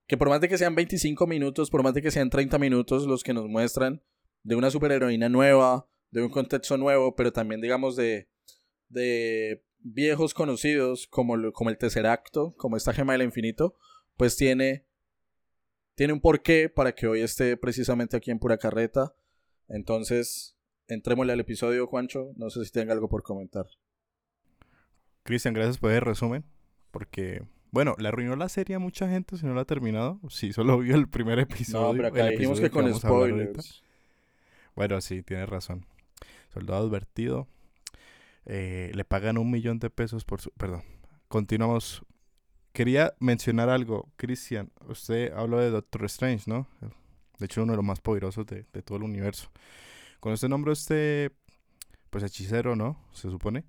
[0.07, 3.07] que por más de que sean 25 minutos, por más de que sean 30 minutos
[3.07, 4.03] los que nos muestran
[4.43, 8.29] de una superheroína nueva, de un contexto nuevo, pero también digamos de,
[8.87, 13.75] de viejos conocidos como, como el tercer acto, como esta gema del infinito,
[14.15, 14.85] pues tiene
[15.95, 19.15] tiene un porqué para que hoy esté precisamente aquí en Pura Carreta.
[19.69, 22.33] Entonces, entrémosle al episodio, Juancho.
[22.35, 23.65] No sé si tenga algo por comentar.
[25.25, 26.45] Cristian, gracias por el resumen.
[26.91, 30.21] Porque, bueno, le arruinó la serie a mucha gente si no la ha terminado.
[30.29, 31.87] Sí, solo vio el primer episodio.
[31.87, 33.83] No, pero acá dijimos que, con spoilers.
[34.73, 35.85] Bueno, sí, tienes razón.
[36.53, 37.49] Soldado advertido.
[38.45, 40.51] Eh, le pagan un millón de pesos por su...
[40.51, 40.83] Perdón.
[41.27, 42.05] Continuamos
[42.75, 44.69] Quería mencionar algo, Cristian.
[44.89, 46.67] Usted habló de Doctor Strange, ¿no?
[47.39, 49.49] De hecho, uno de los más poderosos de, todo el universo.
[50.19, 51.31] Con este nombre, este,
[52.09, 52.99] pues hechicero, ¿no?
[53.13, 53.63] Se supone.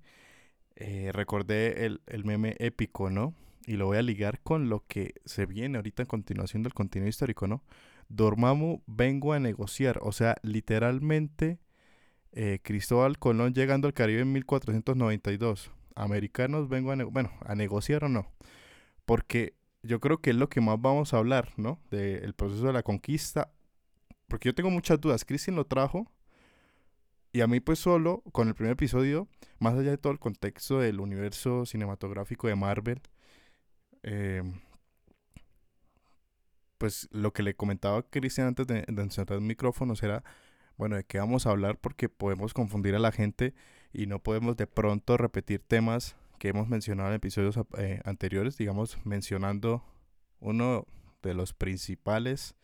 [0.79, 3.33] Eh, recordé el, el, meme épico, ¿no?
[3.65, 7.09] Y lo voy a ligar con lo que se viene ahorita en continuación del contenido
[7.09, 7.63] histórico, ¿no?
[8.09, 9.99] Dormammu vengo a negociar.
[10.01, 11.59] O sea, literalmente,
[12.31, 15.71] eh, Cristóbal Colón llegando al Caribe en 1492.
[15.95, 18.31] Americanos vengo a, bueno, a negociar o no
[19.07, 21.79] porque yo creo que es lo que más vamos a hablar, ¿no?
[21.89, 23.49] Del proceso de la conquista,
[24.27, 25.23] porque yo tengo muchas dudas.
[25.23, 26.11] Christian lo trajo
[27.37, 29.27] y a mí pues solo con el primer episodio,
[29.59, 32.99] más allá de todo el contexto del universo cinematográfico de Marvel,
[34.01, 34.41] eh,
[36.79, 40.23] pues lo que le comentaba a Cristian antes de, de el micrófono era,
[40.77, 43.53] bueno, de qué vamos a hablar porque podemos confundir a la gente
[43.93, 48.97] y no podemos de pronto repetir temas que hemos mencionado en episodios eh, anteriores, digamos,
[49.05, 49.83] mencionando
[50.39, 50.87] uno
[51.21, 52.55] de los principales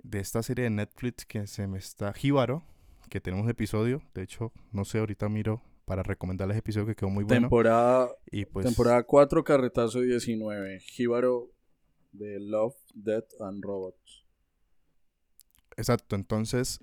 [0.00, 2.62] de esta serie de Netflix que se me está Jíbaro,
[3.08, 7.24] que tenemos episodio, de hecho, no sé, ahorita miro para recomendarles episodio que quedó muy
[7.24, 7.42] bueno.
[7.42, 11.50] Temporada, y pues, temporada 4, Carretazo 19, Jíbaro
[12.12, 14.24] de Love, Death and Robots.
[15.76, 16.80] Exacto, entonces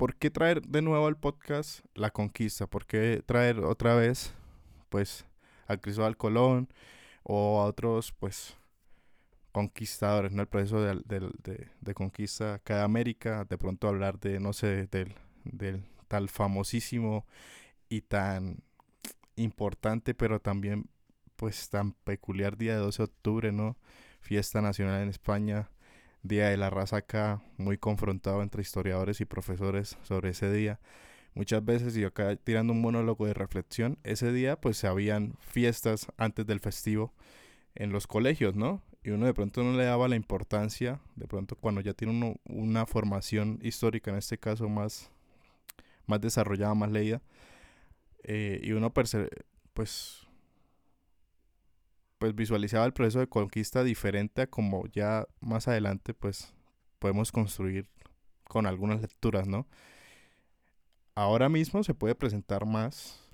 [0.00, 2.66] ¿por qué traer de nuevo al podcast La Conquista?
[2.66, 4.32] ¿Por qué traer otra vez,
[4.88, 5.26] pues,
[5.66, 6.68] a Cristóbal Colón
[7.22, 8.56] o a otros, pues,
[9.52, 10.42] conquistadores, ¿no?
[10.42, 11.00] El proceso de,
[11.80, 17.26] de, conquista acá de América, de pronto hablar de, no sé, del, del tal famosísimo
[17.88, 18.62] y tan
[19.36, 20.86] importante, pero también,
[21.36, 23.76] pues, tan peculiar día de 12 de octubre, ¿no?
[24.20, 25.70] Fiesta nacional en España
[26.22, 30.78] Día de la Raza acá, muy confrontado entre historiadores y profesores sobre ese día.
[31.34, 36.08] Muchas veces, y acá tirando un monólogo de reflexión, ese día pues se habían fiestas
[36.18, 37.14] antes del festivo
[37.74, 38.82] en los colegios, ¿no?
[39.02, 42.36] Y uno de pronto no le daba la importancia, de pronto cuando ya tiene uno
[42.44, 45.10] una formación histórica, en este caso más,
[46.06, 47.22] más desarrollada, más leída,
[48.24, 49.16] eh, y uno pues
[52.20, 56.52] pues visualizaba el proceso de conquista diferente a como ya más adelante pues
[56.98, 57.88] podemos construir
[58.44, 59.66] con algunas lecturas, ¿no?
[61.14, 63.26] Ahora mismo se puede presentar más,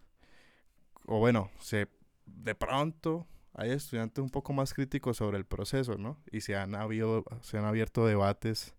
[1.06, 1.88] o bueno, se
[2.26, 3.26] de pronto
[3.56, 6.18] hay estudiantes un poco más críticos sobre el proceso, ¿no?
[6.30, 8.74] Y se han, habido, se han abierto debates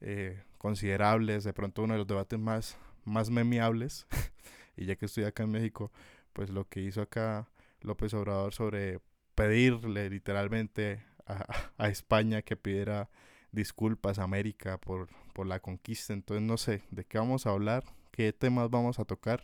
[0.00, 4.06] eh, considerables, de pronto uno de los debates más, más memeables,
[4.76, 5.92] y ya que estoy acá en México,
[6.32, 7.48] pues lo que hizo acá
[7.82, 9.00] López Obrador sobre
[9.34, 11.04] pedirle literalmente
[11.76, 13.10] a, España que pidiera
[13.52, 16.14] disculpas a América por, por la conquista.
[16.14, 19.42] Entonces no sé de qué vamos a hablar, qué temas vamos a tocar.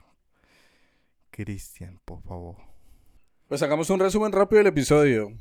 [1.31, 2.74] Cristian, por favor.
[3.55, 5.33] Pues hagamos un resumen rápido del episodio.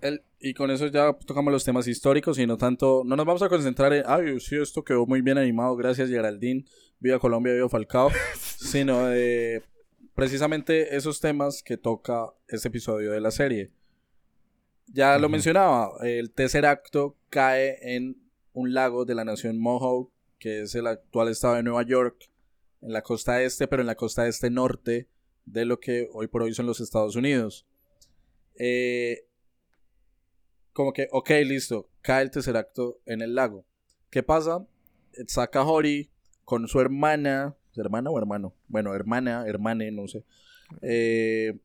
[0.00, 3.42] El, y con eso ya tocamos los temas históricos y no tanto, no nos vamos
[3.42, 6.64] a concentrar en, ay, sí, esto quedó muy bien animado, gracias Geraldine,
[7.00, 8.08] viva Colombia, viva Falcao,
[8.38, 9.62] sino de
[10.14, 13.70] precisamente esos temas que toca este episodio de la serie.
[14.86, 18.16] Ya lo mencionaba, el tercer acto cae en
[18.54, 22.30] un lago de la nación Mohawk, que es el actual estado de Nueva York,
[22.80, 25.06] en la costa este, pero en la costa este norte
[25.52, 27.66] de lo que hoy por hoy son los Estados Unidos.
[28.56, 29.26] Eh,
[30.72, 33.64] como que, ok, listo, cae el tercer acto en el lago.
[34.10, 34.66] ¿Qué pasa?
[35.12, 36.10] Está Kahori
[36.44, 38.54] con su hermana, hermana o hermano?
[38.68, 40.24] Bueno, hermana, hermane, no sé.
[40.82, 41.58] Eh,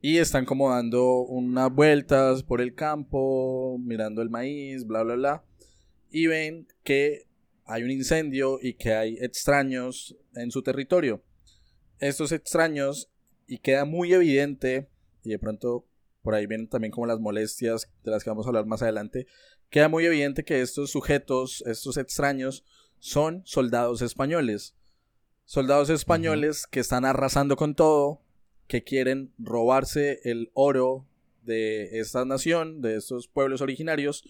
[0.00, 5.44] y están como dando unas vueltas por el campo, mirando el maíz, bla, bla, bla.
[6.10, 7.26] Y ven que
[7.64, 11.22] hay un incendio y que hay extraños en su territorio.
[11.98, 13.10] Estos extraños,
[13.46, 14.88] y queda muy evidente,
[15.22, 15.86] y de pronto
[16.22, 19.26] por ahí vienen también como las molestias de las que vamos a hablar más adelante,
[19.68, 22.64] queda muy evidente que estos sujetos, estos extraños,
[22.98, 24.74] son soldados españoles.
[25.44, 28.22] Soldados españoles que están arrasando con todo,
[28.66, 31.06] que quieren robarse el oro
[31.42, 34.24] de esta nación, de estos pueblos originarios,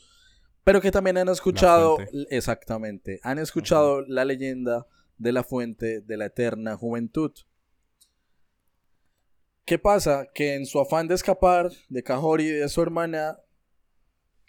[0.65, 1.99] pero que también han escuchado,
[2.31, 7.33] exactamente, han escuchado la leyenda de la fuente de la eterna juventud.
[9.65, 10.27] ¿Qué pasa?
[10.35, 13.39] Que en su afán de escapar de Cajori y de su hermana,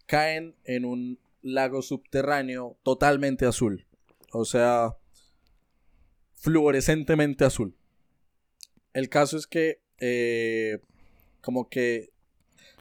[0.08, 3.86] caen en un lago subterráneo totalmente azul.
[4.34, 4.98] O sea,
[6.36, 7.78] fluorescentemente azul.
[8.94, 10.80] El caso es que, eh,
[11.40, 12.12] como que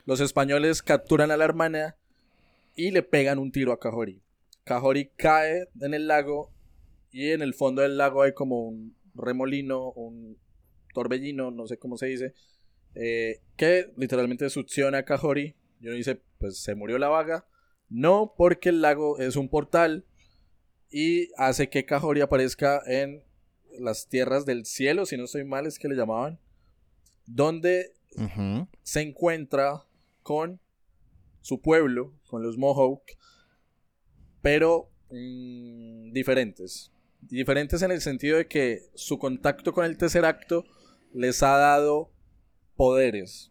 [0.05, 1.97] los españoles capturan a la hermana
[2.75, 4.23] y le pegan un tiro a Cajori.
[4.65, 6.51] Cajori cae en el lago
[7.13, 10.37] y en el fondo del lago hay como un remolino, un
[10.95, 12.35] torbellino, no sé cómo se dice,
[12.95, 15.55] eh, que literalmente succiona a Cajori.
[15.81, 17.47] Y uno dice, pues se murió la vaga.
[17.91, 20.07] No, porque el lago es un portal
[20.91, 23.25] y hace que Cajori aparezca en
[23.79, 26.39] las tierras del cielo, si no estoy mal, es que le llamaban,
[27.27, 27.93] donde
[28.83, 29.85] se encuentra
[30.23, 30.61] con
[31.41, 33.03] su pueblo, con los Mohawk,
[34.41, 36.93] pero mm, diferentes.
[37.21, 40.65] Diferentes en el sentido de que su contacto con el tercer acto
[41.15, 42.11] les ha dado
[42.77, 43.51] poderes.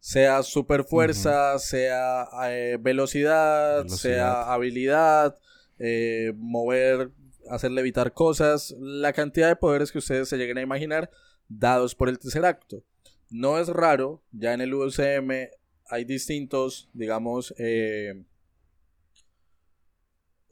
[0.00, 5.38] Sea super fuerza, sea eh, velocidad, sea habilidad,
[5.78, 7.10] eh, mover,
[7.50, 11.10] hacerle evitar cosas, la cantidad de poderes que ustedes se lleguen a imaginar
[11.48, 12.84] dados por el tercer acto.
[13.30, 15.48] No es raro, ya en el UCM
[15.86, 18.24] hay distintos, digamos, eh,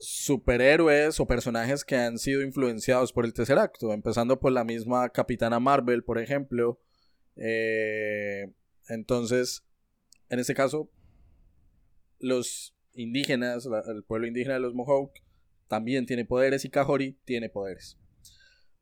[0.03, 5.09] superhéroes o personajes que han sido influenciados por el tercer acto, empezando por la misma
[5.11, 6.81] Capitana Marvel, por ejemplo.
[7.37, 8.53] Eh,
[8.89, 9.65] entonces,
[10.29, 10.91] en este caso,
[12.19, 15.13] los indígenas, el pueblo indígena de los Mohawk,
[15.69, 17.97] también tiene poderes y Kahori tiene poderes.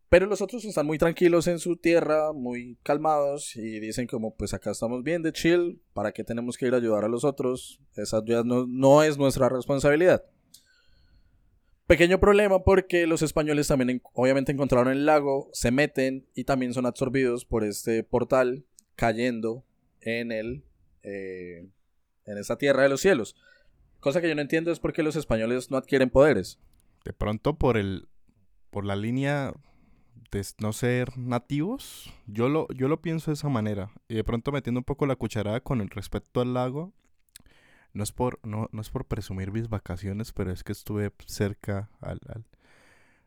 [0.09, 4.55] Pero los otros están muy tranquilos en su tierra, muy calmados y dicen como pues
[4.55, 7.81] acá estamos bien de chill, ¿para qué tenemos que ir a ayudar a los otros?
[7.95, 8.21] Esa
[8.67, 10.25] no es nuestra responsabilidad.
[11.91, 16.87] Pequeño problema porque los españoles también obviamente encontraron el lago, se meten y también son
[16.87, 19.65] absorbidos por este portal cayendo
[20.01, 20.63] en el
[21.03, 21.69] eh,
[22.27, 23.35] en esa tierra de los cielos.
[23.99, 26.61] Cosa que yo no entiendo es por qué los españoles no adquieren poderes.
[27.05, 28.07] De pronto por el
[28.71, 29.53] por la línea
[30.31, 33.91] de no ser nativos, yo lo, yo lo pienso de esa manera.
[34.07, 36.93] Y de pronto metiendo un poco la cucharada con respecto al lago,
[37.93, 41.91] no es por, no, no es por presumir mis vacaciones, pero es que estuve cerca
[42.01, 42.21] al,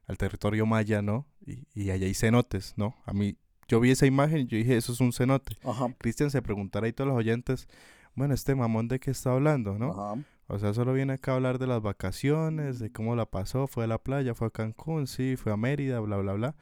[0.07, 1.25] al, territorio maya, ¿no?
[1.45, 2.95] Y, y allá hay cenotes, ¿no?
[3.05, 5.57] A mí, yo vi esa imagen y yo dije, eso es un cenote.
[5.97, 7.67] Cristian se preguntará ahí todos los oyentes,
[8.15, 9.91] bueno, este mamón de qué está hablando, ¿no?
[9.91, 10.23] Ajá.
[10.47, 13.85] O sea, solo viene acá a hablar de las vacaciones, de cómo la pasó, fue
[13.85, 16.55] a la playa, fue a Cancún, sí, fue a Mérida, bla, bla, bla.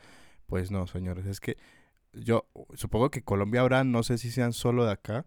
[0.45, 1.57] Pues no, señores, es que
[2.13, 5.25] yo supongo que Colombia habrá, no sé si sean solo de acá,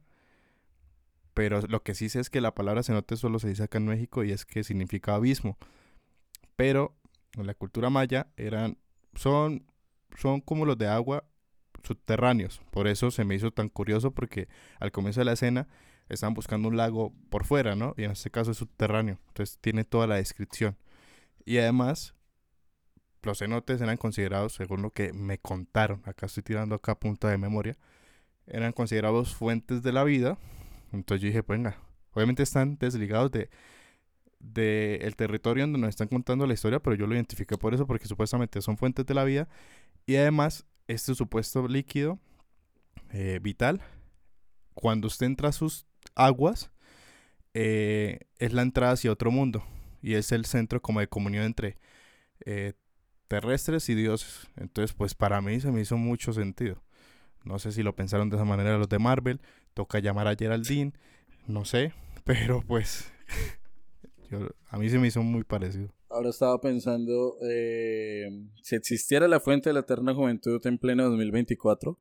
[1.35, 3.87] pero lo que sí sé es que la palabra cenote solo se dice acá en
[3.87, 5.59] México y es que significa abismo.
[6.57, 6.97] Pero
[7.37, 8.79] en la cultura maya eran,
[9.15, 9.67] son,
[10.17, 11.25] son como los de agua
[11.83, 12.61] subterráneos.
[12.71, 15.69] Por eso se me hizo tan curioso porque al comienzo de la escena
[16.09, 17.95] estaban buscando un lago por fuera, ¿no?
[17.97, 19.19] Y en este caso es subterráneo.
[19.29, 20.77] Entonces tiene toda la descripción.
[21.45, 22.15] Y además
[23.23, 27.39] los cenotes eran considerados, según lo que me contaron, acá estoy tirando acá punta de
[27.39, 27.77] memoria,
[28.47, 30.39] eran considerados fuentes de la vida.
[30.95, 31.79] Entonces yo dije, pues venga,
[32.13, 33.51] obviamente están desligados de,
[34.39, 38.07] de territorio donde nos están contando la historia, pero yo lo identifiqué por eso, porque
[38.07, 39.49] supuestamente son fuentes de la vida.
[40.07, 42.19] Y además, este supuesto líquido
[43.11, 43.81] eh, vital,
[44.75, 46.71] cuando usted entra a sus aguas,
[47.55, 49.65] eh, es la entrada hacia otro mundo.
[50.03, 51.79] Y es el centro como de comunión entre
[52.45, 52.75] eh,
[53.29, 54.49] terrestres y dioses.
[54.57, 56.83] Entonces, pues para mí se me hizo mucho sentido.
[57.45, 59.41] No sé si lo pensaron de esa manera los de Marvel.
[59.75, 60.93] Toca llamar a Geraldine.
[61.47, 61.93] No sé.
[62.25, 63.13] Pero pues
[64.69, 65.93] a mí se me hizo muy parecido.
[66.09, 68.29] Ahora estaba pensando, eh,
[68.63, 72.01] si existiera la fuente de la eterna juventud en pleno 2024,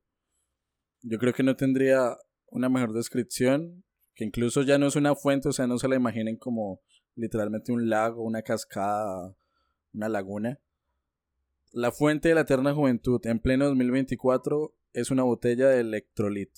[1.02, 2.16] yo creo que no tendría
[2.50, 5.96] una mejor descripción, que incluso ya no es una fuente, o sea, no se la
[5.96, 6.80] imaginen como
[7.16, 9.36] literalmente un lago, una cascada,
[9.92, 10.60] una laguna.
[11.72, 16.50] La fuente de la eterna juventud en pleno 2024 es una botella de electrolit.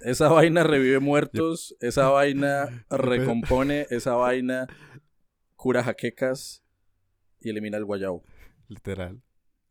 [0.00, 4.66] Esa vaina revive muertos, esa vaina recompone, esa vaina
[5.56, 6.62] cura jaquecas
[7.40, 8.22] y elimina el guayabo.
[8.68, 9.22] Literal.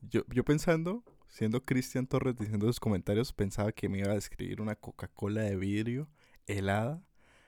[0.01, 4.61] Yo, yo pensando, siendo Cristian Torres diciendo sus comentarios, pensaba que me iba a describir
[4.61, 6.09] una Coca-Cola de vidrio
[6.47, 7.03] helada,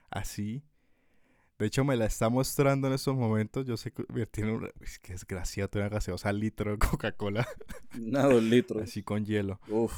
[0.09, 0.63] así.
[1.57, 3.65] De hecho, me la está mostrando en estos momentos.
[3.65, 4.69] Yo sé que tiene un...
[4.81, 7.47] Es que desgraciado, tiene una gaseosa litro de Coca-Cola.
[7.97, 8.83] Nada, dos litros.
[8.83, 9.59] Así con hielo.
[9.69, 9.93] Uf.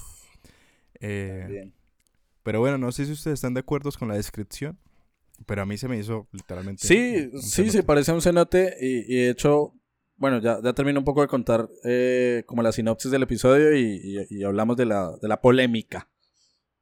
[1.00, 1.74] Eh, Bien.
[2.48, 4.80] Pero bueno, no sé si ustedes están de acuerdo con la descripción.
[5.46, 6.88] Pero a mí se me hizo literalmente.
[6.88, 7.84] Sí, sí, cenote.
[7.84, 9.74] parece a un cenote y, y de hecho,
[10.16, 14.00] bueno, ya, ya termino un poco de contar eh, como la sinopsis del episodio y,
[14.02, 16.10] y- y hablamos de la, de la polémica.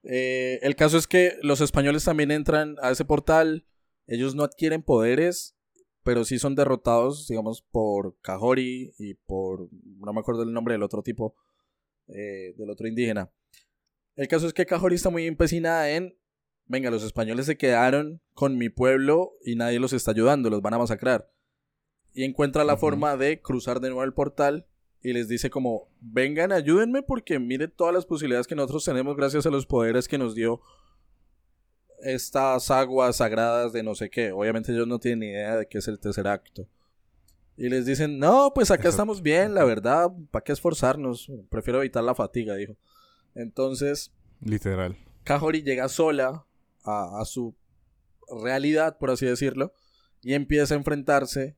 [0.03, 3.65] Eh, el caso es que los españoles también entran a ese portal,
[4.05, 5.55] ellos no adquieren poderes,
[6.03, 9.67] pero sí son derrotados, digamos, por Cajori y por,
[9.99, 11.35] no me acuerdo el nombre del otro tipo,
[12.07, 13.31] eh, del otro indígena.
[14.15, 16.17] El caso es que Cajori está muy empecinada en,
[16.65, 20.73] venga, los españoles se quedaron con mi pueblo y nadie los está ayudando, los van
[20.73, 21.31] a masacrar.
[22.13, 24.67] Y encuentra la forma de cruzar de nuevo el portal
[25.01, 29.45] y les dice como, vengan, ayúdenme porque mire todas las posibilidades que nosotros tenemos gracias
[29.45, 30.61] a los poderes que nos dio
[32.01, 34.31] estas aguas sagradas de no sé qué.
[34.31, 36.67] Obviamente ellos no tienen ni idea de qué es el tercer acto.
[37.57, 41.31] Y les dicen, no, pues acá Eso- estamos bien, la verdad, ¿para qué esforzarnos?
[41.49, 42.75] Prefiero evitar la fatiga, dijo.
[43.35, 44.11] Entonces,
[44.41, 44.97] Literal.
[45.23, 46.45] Kahori llega sola
[46.83, 47.55] a, a su
[48.43, 49.73] realidad, por así decirlo,
[50.21, 51.55] y empieza a enfrentarse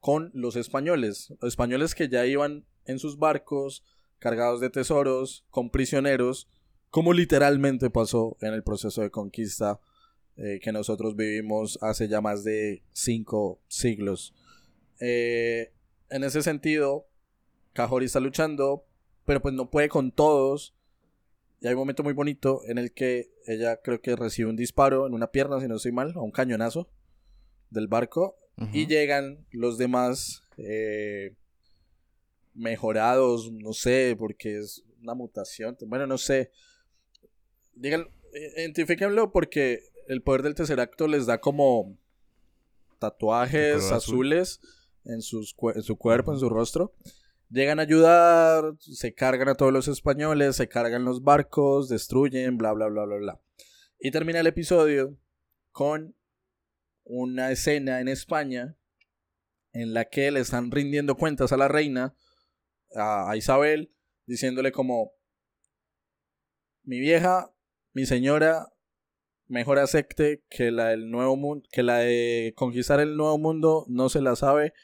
[0.00, 1.34] con los españoles.
[1.40, 3.84] Los españoles que ya iban en sus barcos,
[4.18, 6.48] cargados de tesoros, con prisioneros,
[6.90, 9.80] como literalmente pasó en el proceso de conquista
[10.36, 14.34] eh, que nosotros vivimos hace ya más de cinco siglos.
[15.00, 15.72] Eh,
[16.10, 17.06] en ese sentido,
[17.72, 18.86] Kahori está luchando,
[19.24, 20.74] pero pues no puede con todos.
[21.60, 25.06] Y hay un momento muy bonito en el que ella creo que recibe un disparo
[25.06, 26.88] en una pierna, si no estoy mal, o un cañonazo
[27.70, 28.36] del barco.
[28.72, 28.88] Y Ujú.
[28.88, 31.36] llegan los demás eh,
[32.54, 35.76] mejorados, no sé, porque es una mutación.
[35.86, 36.50] Bueno, no sé.
[37.74, 38.08] Digan,
[38.56, 41.96] identifíquenlo porque el poder del tercer acto les da como
[42.98, 44.16] tatuajes color azul.
[44.16, 44.60] azules
[45.04, 46.94] en, sus, en su cuerpo, en su rostro.
[47.50, 52.72] Llegan a ayudar, se cargan a todos los españoles, se cargan los barcos, destruyen, bla,
[52.72, 53.40] bla, bla, bla, bla.
[53.98, 55.16] Y termina el episodio
[55.72, 56.14] con
[57.04, 58.76] una escena en España
[59.72, 62.14] en la que le están rindiendo cuentas a la reina,
[62.94, 63.92] a, Isabel,
[64.26, 65.12] diciéndole como,
[66.82, 67.52] mi vieja,
[67.92, 68.72] mi señora,
[69.46, 74.08] mejor acepte que la del nuevo mundo, que la de conquistar el nuevo mundo no
[74.08, 74.74] se la sabe.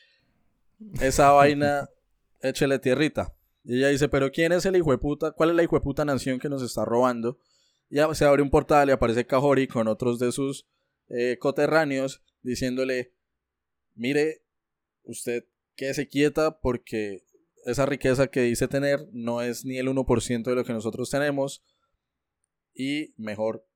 [1.00, 1.88] Esa vaina,
[2.45, 3.34] échele tierrita.
[3.64, 5.32] Y ella dice, pero ¿quién es el hijo de puta?
[5.32, 7.38] ¿Cuál es la hijo de puta nación que nos está robando?
[7.88, 10.66] Ya se abre un portal y aparece Cajori con otros de sus
[11.09, 13.14] eh, coterráneos diciéndole,
[13.95, 14.45] mire,
[15.03, 15.45] usted
[15.76, 17.24] quédese quieta porque
[17.64, 21.64] esa riqueza que dice tener no es ni el 1% de lo que nosotros tenemos
[22.74, 23.66] y mejor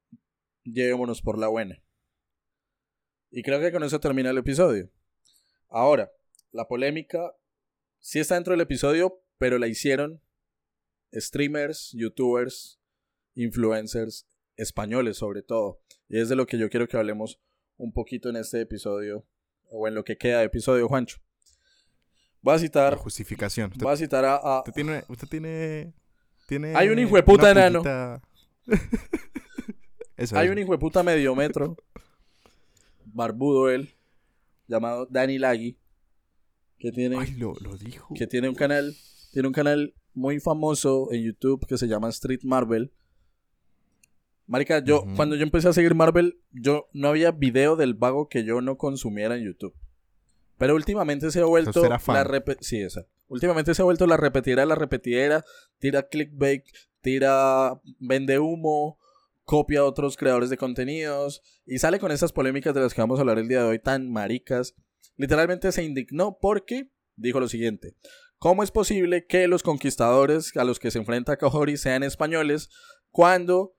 [0.65, 1.83] llevémonos por la buena.
[3.31, 4.91] Y creo que con eso termina el episodio.
[5.69, 6.11] Ahora,
[6.51, 7.35] la polémica
[8.01, 10.21] sí está dentro del episodio, pero la hicieron
[11.15, 12.81] streamers, youtubers,
[13.35, 14.27] influencers
[14.57, 15.81] españoles sobre todo.
[16.09, 17.41] Y es de lo que yo quiero que hablemos
[17.77, 19.27] un poquito en este episodio,
[19.71, 21.19] o en lo que queda de episodio, Juancho.
[22.41, 23.71] Voy a La citar, justificación.
[23.73, 25.93] Usted, voy a citar a, a- usted tiene, usted tiene,
[26.47, 26.75] tiene.
[26.77, 27.83] Hay un hijo de puta enano.
[30.17, 31.77] Eso, Hay un hijo de puta medio metro,
[33.05, 33.95] barbudo él,
[34.67, 35.79] llamado Danny Lagui,
[36.79, 38.15] que tiene, Ay, lo, lo dijo.
[38.15, 38.95] que tiene un canal,
[39.33, 42.93] tiene un canal muy famoso en YouTube que se llama Street Marvel.
[44.47, 48.45] Marica, yo, cuando yo empecé a seguir Marvel, yo no había video del vago que
[48.45, 49.75] yo no consumiera en YouTube.
[50.57, 52.01] Pero últimamente se ha vuelto la
[52.61, 53.07] sí, esa.
[53.29, 55.45] Últimamente se ha vuelto la repetidera, la repetidera,
[55.79, 56.65] tira clickbait,
[57.03, 58.99] tira vende humo,
[59.45, 63.19] copia a otros creadores de contenidos y sale con esas polémicas de las que vamos
[63.19, 64.75] a hablar el día de hoy tan maricas.
[65.19, 67.97] Literalmente se indignó porque dijo lo siguiente:
[68.39, 72.71] ¿Cómo es posible que los conquistadores a los que se enfrenta Kahori sean españoles
[73.11, 73.77] cuando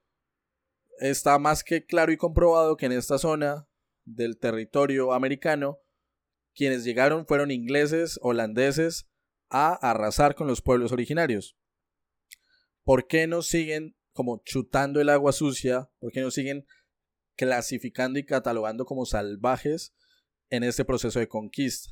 [0.99, 3.67] está más que claro y comprobado que en esta zona
[4.03, 5.79] del territorio americano
[6.53, 9.07] quienes llegaron fueron ingleses, holandeses
[9.49, 11.57] a arrasar con los pueblos originarios?
[12.83, 15.89] ¿Por qué no siguen como chutando el agua sucia?
[15.99, 16.65] ¿Por qué no siguen
[17.37, 19.95] clasificando y catalogando como salvajes
[20.49, 21.91] en este proceso de conquista.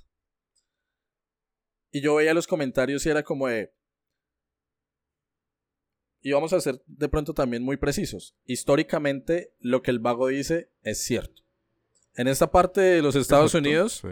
[1.92, 3.74] Y yo veía los comentarios y era como de...
[6.22, 8.36] Y vamos a ser de pronto también muy precisos.
[8.46, 11.44] Históricamente, lo que el vago dice es cierto.
[12.16, 14.04] En esta parte de los Estados Unidos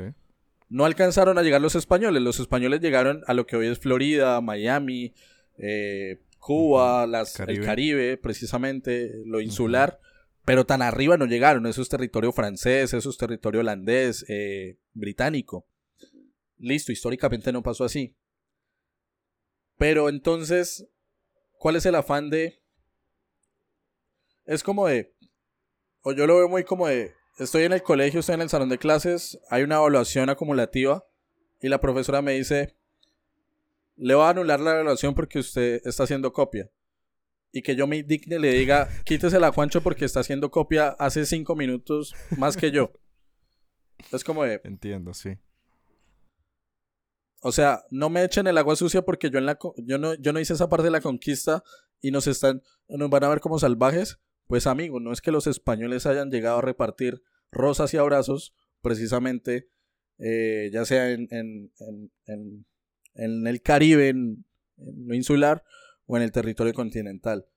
[0.70, 2.22] no alcanzaron a llegar los españoles.
[2.22, 5.14] Los españoles llegaron a lo que hoy es Florida, Miami,
[5.58, 10.00] eh, Cuba, las, el Caribe, precisamente, lo insular.
[10.46, 11.66] Pero tan arriba no llegaron.
[11.66, 15.68] Eso es territorio francés, eso es territorio holandés, eh, británico.
[16.58, 18.16] Listo, históricamente no pasó así.
[19.78, 20.88] Pero entonces,
[21.58, 22.62] ¿cuál es el afán de...
[24.46, 25.14] Es como de...
[26.02, 27.14] O yo lo veo muy como de...
[27.38, 31.06] Estoy en el colegio, estoy en el salón de clases, hay una evaluación acumulativa
[31.60, 32.78] y la profesora me dice,
[33.98, 36.70] le voy a anular la evaluación porque usted está haciendo copia.
[37.56, 41.26] Y que yo me indigne le diga, quítese la Juancho porque está haciendo copia hace
[41.26, 42.92] cinco minutos más que yo.
[44.12, 44.60] Es como de...
[44.66, 45.38] Entiendo, sí.
[47.42, 50.34] O sea, no me echen el agua sucia porque yo, en la, yo, no, yo
[50.34, 51.64] no hice esa parte de la conquista
[52.02, 54.20] y nos, están, nos van a ver como salvajes.
[54.48, 59.70] Pues amigo, no es que los españoles hayan llegado a repartir rosas y abrazos, precisamente,
[60.18, 61.72] eh, ya sea en, en,
[62.26, 62.66] en,
[63.14, 64.44] en el Caribe, en,
[64.76, 65.64] lo insular,
[66.06, 67.48] o en el territorio continental.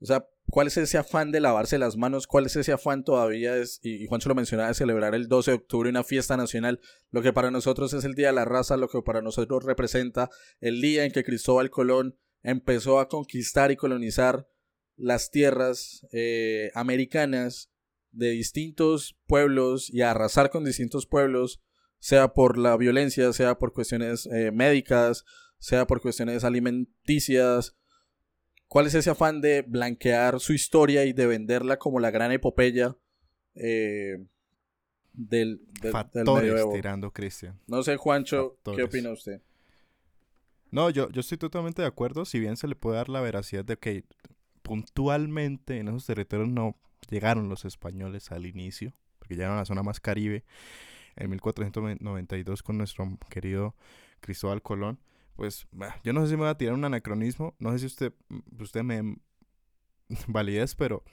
[0.00, 2.26] O sea, ¿cuál es ese afán de lavarse las manos?
[2.26, 3.56] ¿Cuál es ese afán todavía?
[3.56, 6.80] Es, y, Juan se lo mencionaba, de celebrar el 12 de octubre una fiesta nacional,
[7.10, 10.30] lo que para nosotros es el Día de la Raza, lo que para nosotros representa
[10.60, 14.48] el día en que Cristóbal Colón empezó a conquistar y colonizar
[14.96, 17.70] las tierras eh, americanas
[18.10, 21.60] de distintos pueblos y a arrasar con distintos pueblos,
[22.00, 25.24] sea por la violencia, sea por cuestiones eh, médicas,
[25.58, 27.78] sea por cuestiones alimenticias,
[28.68, 32.94] ¿Cuál es ese afán de blanquear su historia y de venderla como la gran epopeya
[33.54, 34.18] eh,
[35.14, 37.58] del, del, Factores, tirando Cristian.
[37.66, 39.42] No sé, Juancho, ¿qué opina usted?
[40.70, 43.64] No, yo, yo estoy totalmente de acuerdo, si bien se le puede dar la veracidad
[43.64, 44.04] de que
[44.60, 46.76] puntualmente en esos territorios no
[47.08, 50.44] llegaron los españoles al inicio, porque llegaron a la zona más caribe
[51.16, 53.74] en 1492 con nuestro querido
[54.20, 55.00] Cristóbal Colón
[55.38, 55.68] pues
[56.02, 58.60] yo no sé si me va a tirar un anacronismo, no sé si usted, mm,
[58.60, 59.18] usted me
[60.26, 61.04] validez, pero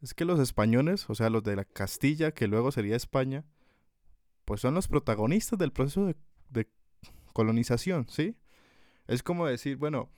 [0.00, 3.44] es que los españoles, o sea, los de la Castilla, que luego sería España,
[4.46, 6.16] pues son los protagonistas del proceso de,
[6.48, 6.66] de
[7.34, 8.36] colonización, ¿sí?
[9.06, 10.08] Es como decir, bueno,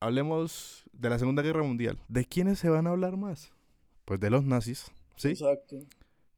[0.00, 2.00] hablemos de la Segunda Guerra Mundial.
[2.08, 3.52] ¿De quiénes se van a hablar más?
[4.06, 5.28] Pues de los nazis, ¿sí?
[5.28, 5.76] Exacto.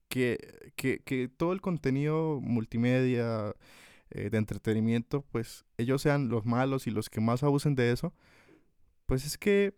[0.09, 3.55] Que, que, que todo el contenido multimedia,
[4.11, 8.13] eh, de entretenimiento, pues ellos sean los malos y los que más abusen de eso,
[9.07, 9.75] pues es que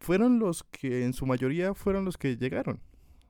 [0.00, 2.80] fueron los que en su mayoría fueron los que llegaron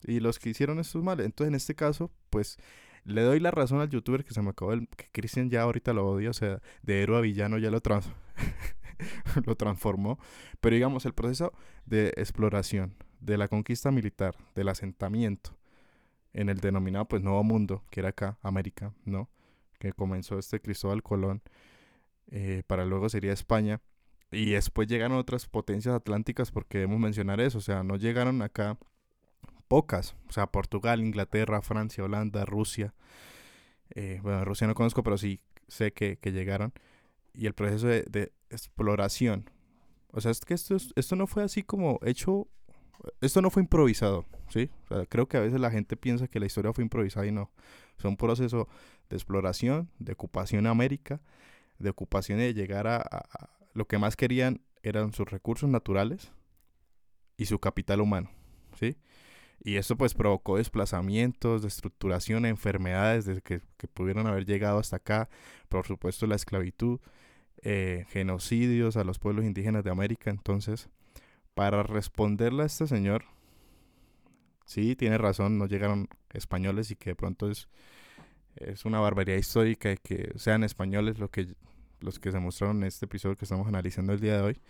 [0.02, 1.26] y los que hicieron estos males.
[1.26, 2.58] Entonces en este caso, pues
[3.04, 5.92] le doy la razón al youtuber que se me acabó el, que Cristian ya ahorita
[5.92, 8.08] lo odia, o sea, de héroe a villano ya lo, trans
[9.46, 10.18] lo transformó.
[10.60, 11.52] Pero digamos, el proceso
[11.84, 15.56] de exploración, de la conquista militar, del asentamiento
[16.32, 19.28] en el denominado pues Nuevo Mundo, que era acá, América, ¿no?
[19.84, 21.42] Que comenzó este Cristóbal Colón,
[22.30, 23.80] eh, para luego sería España.
[24.30, 28.78] Y después llegaron otras potencias atlánticas, porque debemos mencionar eso, o sea, no llegaron acá
[29.68, 32.94] pocas, o sea, Portugal, Inglaterra, Francia, Holanda, Rusia.
[33.90, 36.72] Eh, bueno, Rusia no conozco, pero sí sé que, llegaron.
[37.32, 39.50] Y el proceso de, exploración.
[40.12, 42.48] O sea, es que esto, esto no fue así como hecho,
[43.20, 44.70] esto no fue improvisado, ¿sí?
[45.08, 47.50] Creo que a veces la gente piensa que la historia fue improvisada y no.
[47.96, 48.68] Fue un proceso
[49.08, 51.20] de exploración, de ocupación América,
[51.78, 53.02] de ocupación de llegar a,
[53.72, 56.32] lo que más querían eran sus recursos naturales
[57.36, 58.30] y su capital humano,
[58.78, 58.96] ¿sí?
[59.62, 63.60] Y eso pues provocó desplazamientos, destructuración, enfermedades desde que,
[63.94, 65.28] pudieron haber llegado hasta acá,
[65.68, 67.00] por supuesto la esclavitud,
[67.62, 70.30] eh, genocidios a los pueblos indígenas de América.
[70.30, 70.90] Entonces,
[71.54, 73.24] para responderle a este señor,
[74.66, 77.68] sí, tiene razón, no llegaron españoles y que de pronto es
[78.56, 81.46] es una barbaridad histórica de que sean españoles lo que,
[82.00, 84.60] los que se mostraron en este episodio que estamos analizando el día de hoy.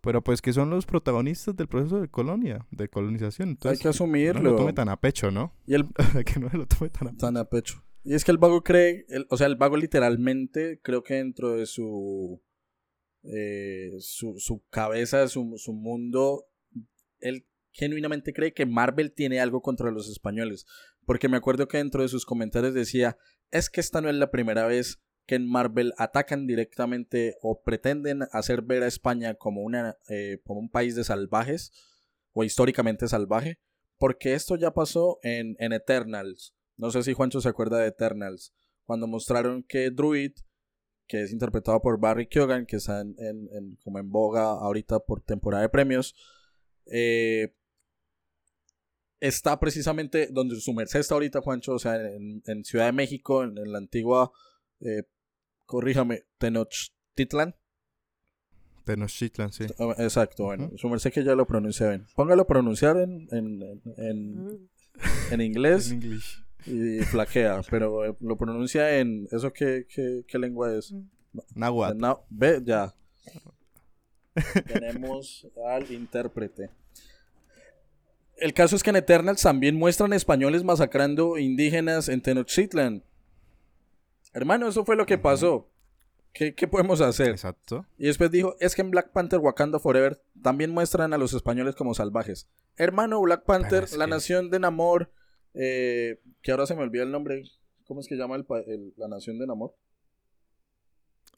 [0.00, 3.58] Pero pues que son los protagonistas del proceso de colonia, de colonización.
[3.64, 4.40] Hay que asumirlo.
[4.40, 5.52] No lo tome tan a pecho, ¿no?
[5.66, 5.88] Y el...
[6.24, 7.82] que no lo tome tan a, tan a pecho.
[8.02, 11.66] Y es que el vago cree, o sea, el vago literalmente creo que dentro de
[11.66, 12.40] su,
[13.22, 16.46] eh, su, su cabeza, su, su mundo,
[17.20, 20.66] él genuinamente cree que Marvel tiene algo contra los españoles.
[21.04, 23.16] Porque me acuerdo que dentro de sus comentarios decía,
[23.50, 28.22] es que esta no es la primera vez que en Marvel atacan directamente o pretenden
[28.32, 31.72] hacer ver a España como, una, eh, como un país de salvajes
[32.32, 33.60] o históricamente salvaje,
[33.98, 38.54] porque esto ya pasó en, en Eternals, No sé si Juancho se acuerda de Eternals,
[38.84, 40.32] cuando mostraron que Druid,
[41.10, 45.20] que es interpretado por Barry Keoghan, que está en, en, como en boga ahorita por
[45.20, 46.14] temporada de premios,
[46.86, 47.52] eh,
[49.18, 53.42] está precisamente donde su merced está ahorita, Juancho, o sea, en, en Ciudad de México,
[53.42, 54.30] en, la antigua,
[54.82, 55.02] eh,
[55.66, 57.56] corríjame, Tenochtitlan.
[58.84, 59.66] Tenochtitlan, sí.
[59.80, 62.06] Ah, exacto, bueno, su merced que ya lo pronuncia bien.
[62.14, 64.68] Póngalo a pronunciar en, en, en, mm.
[65.32, 65.92] en inglés.
[66.66, 69.28] y flaquea, pero eh, lo pronuncia en...
[69.30, 70.94] ¿Eso qué, qué, qué lengua es?
[71.54, 72.04] Nahuatl.
[72.28, 72.94] ve, ya.
[74.66, 76.70] Tenemos al intérprete.
[78.36, 83.04] El caso es que en Eternals también muestran españoles masacrando indígenas en Tenochtitlan.
[84.32, 85.68] Hermano, eso fue lo que pasó.
[86.32, 87.30] ¿Qué, podemos hacer?
[87.30, 87.84] Exacto.
[87.98, 91.74] Y después dijo, es que en Black Panther Wakanda Forever también muestran a los españoles
[91.74, 92.48] como salvajes.
[92.76, 95.10] Hermano, Black Panther, la nación de Namor,
[95.54, 97.44] eh, que ahora se me olvida el nombre.
[97.86, 99.74] ¿Cómo es que llama el, la nación de Namor?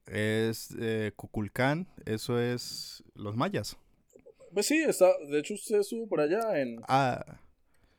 [0.06, 3.76] Es eh, Cuculcán, eso es los mayas.
[4.52, 6.82] Pues sí, está, de hecho usted estuvo por allá en...
[6.88, 7.40] Ah,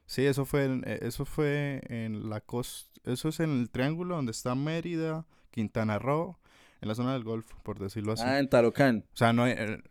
[0.06, 4.16] sí, eso fue en, eh, eso fue en la costa, eso es en el triángulo
[4.16, 6.38] donde está Mérida, Quintana Roo,
[6.82, 8.24] en la zona del Golfo, por decirlo así.
[8.24, 9.06] Ah, en Talocán.
[9.14, 9.54] O sea, no hay...
[9.58, 9.82] Eh,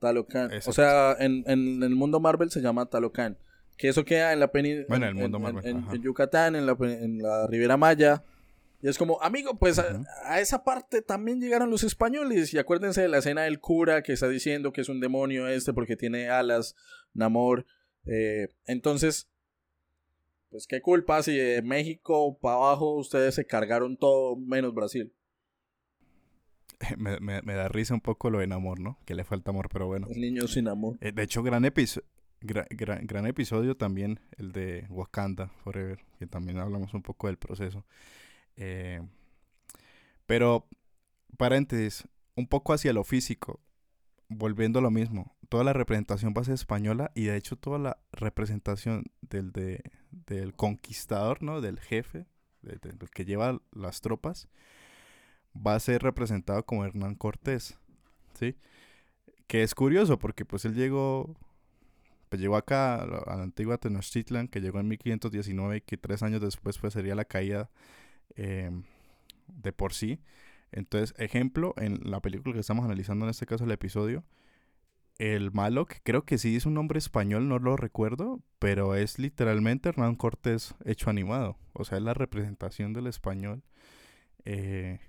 [0.00, 0.50] Talocán.
[0.66, 3.38] O sea, en, en, el mundo Marvel se llama Talocán.
[3.78, 4.86] Que eso queda en la península...
[4.88, 5.64] Bueno, en el mundo Marvel.
[5.64, 8.24] En, Yucatán, en la, en la Ribera Maya.
[8.82, 12.52] Y es como, amigo, pues a, esa parte también llegaron los españoles.
[12.52, 15.72] Y acuérdense de la escena del cura que está diciendo que es un demonio este
[15.72, 16.74] porque tiene alas,
[17.14, 17.66] Namor.
[18.04, 19.28] Eh, entonces,
[20.50, 25.12] pues qué culpa si de México para abajo ustedes se cargaron todo menos Brasil.
[26.96, 29.00] Me, me, da risa un poco lo de Namor, ¿no?
[29.04, 30.06] Que le falta amor, pero bueno.
[30.10, 30.96] El niño sin amor.
[31.00, 32.06] Eh, de hecho, gran, episodio
[32.40, 37.84] gran, gran episodio también el de Wakanda Forever, que también hablamos un poco del proceso.
[38.56, 39.00] Eh,
[40.26, 40.68] pero,
[41.36, 43.60] paréntesis, un poco hacia lo físico,
[44.28, 47.78] volviendo a lo mismo, toda la representación va a ser española y de hecho toda
[47.78, 51.60] la representación del, del conquistador, ¿no?
[51.60, 52.26] Del jefe,
[52.62, 52.80] del
[53.14, 54.48] que lleva las tropas,
[55.54, 57.78] va a ser representado como Hernán Cortés,
[58.34, 58.56] ¿sí?
[59.46, 61.34] Que es curioso porque pues él llegó,
[62.28, 66.40] pues llegó acá a la, antigua Tenochtitlan, que llegó en 1519 y que tres años
[66.40, 67.70] después pues sería la caída
[68.36, 68.84] Em,
[69.48, 70.20] de por sí.
[70.72, 74.24] Entonces, ejemplo, en la película que estamos analizando, en este caso el episodio,
[75.18, 79.88] el malo, creo que sí es un nombre español, no lo recuerdo, pero es literalmente
[79.88, 81.56] Hernán Cortés hecho animado.
[81.72, 83.62] O sea, es la representación del español
[84.44, 85.00] eh,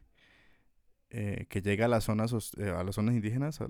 [1.10, 3.70] eh, que llega a las zonas, eh, a las zonas indígenas a,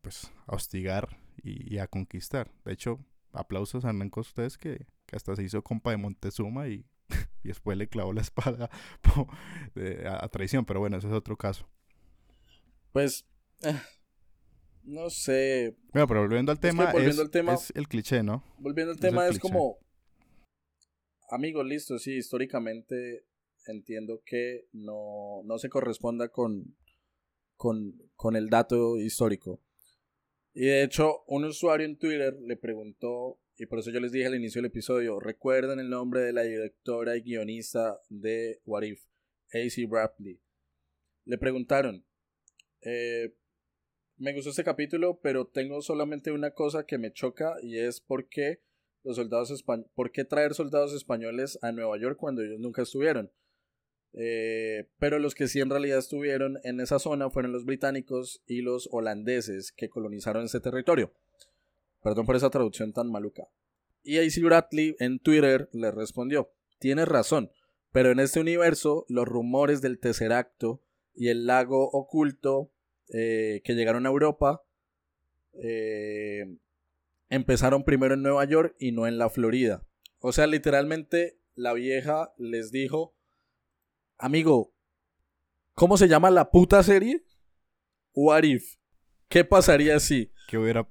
[0.00, 2.50] pues, a hostigar y, a conquistar.
[2.64, 3.00] De hecho,
[3.32, 6.84] aplausos a Hernán Cortés que, que hasta se hizo compa de Montezuma y
[7.42, 8.70] y después le clavó la espada
[10.06, 11.68] a, traición, pero bueno, ese es otro caso.
[12.92, 13.26] Pues,
[13.62, 13.74] eh,
[14.82, 15.76] no sé.
[15.92, 18.44] Bueno, pero volviendo al tema, es, el cliché, ¿no?
[18.58, 19.78] Volviendo al tema, es, como,
[21.30, 23.24] amigo, listo, sí, históricamente
[23.70, 26.76] entiendo que no, no se corresponda con,
[27.56, 29.60] con, con el dato histórico.
[30.52, 34.26] Y de hecho, un usuario en Twitter le preguntó y por eso yo les dije
[34.26, 39.02] al inicio del episodio, recuerden el nombre de la directora y guionista de What If,
[39.52, 40.40] AC Bradley.
[41.26, 42.06] Le preguntaron,
[42.80, 43.34] eh,
[44.16, 48.30] me gustó este capítulo, pero tengo solamente una cosa que me choca y es por
[48.30, 48.62] qué
[49.02, 49.62] los soldados
[49.94, 53.30] por qué traer soldados españoles a Nueva York cuando ellos nunca estuvieron.
[54.12, 58.62] Eh, pero los que sí en realidad estuvieron en esa zona fueron los británicos y
[58.62, 61.12] los holandeses que colonizaron ese territorio.
[62.02, 63.48] Perdón por esa traducción tan maluca.
[64.02, 67.50] Y AC Bradley en Twitter le respondió, tienes razón,
[67.92, 70.82] pero en este universo los rumores del Tesseracto
[71.14, 72.72] y el lago oculto
[73.12, 74.62] eh, que llegaron a Europa
[75.52, 76.56] eh,
[77.28, 79.86] empezaron primero en Nueva York y no en la Florida.
[80.18, 83.14] O sea, literalmente la vieja les dijo,
[84.20, 84.74] amigo,
[85.74, 87.24] ¿cómo se llama la puta serie?
[88.14, 88.76] What if?
[89.28, 90.32] ¿Qué pasaría si?
[90.48, 90.88] ¿Qué hubiera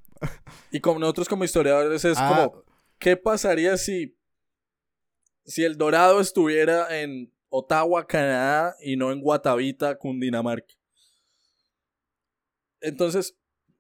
[0.72, 2.64] y como nosotros como historiadores es como, ah.
[2.98, 4.18] ¿qué pasaría si,
[5.46, 10.74] si el Dorado estuviera en Ottawa, Canadá, y no en Guatavita, Cundinamarca?
[12.82, 13.38] Entonces,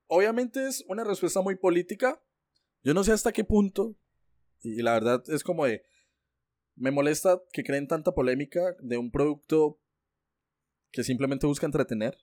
[0.08, 2.22] obviamente es una respuesta muy política.
[2.84, 3.96] Yo no sé hasta qué punto,
[4.62, 5.84] y la verdad es como de,
[6.80, 9.80] me molesta que creen tanta polémica de un producto
[10.92, 12.18] que simplemente busca entretener.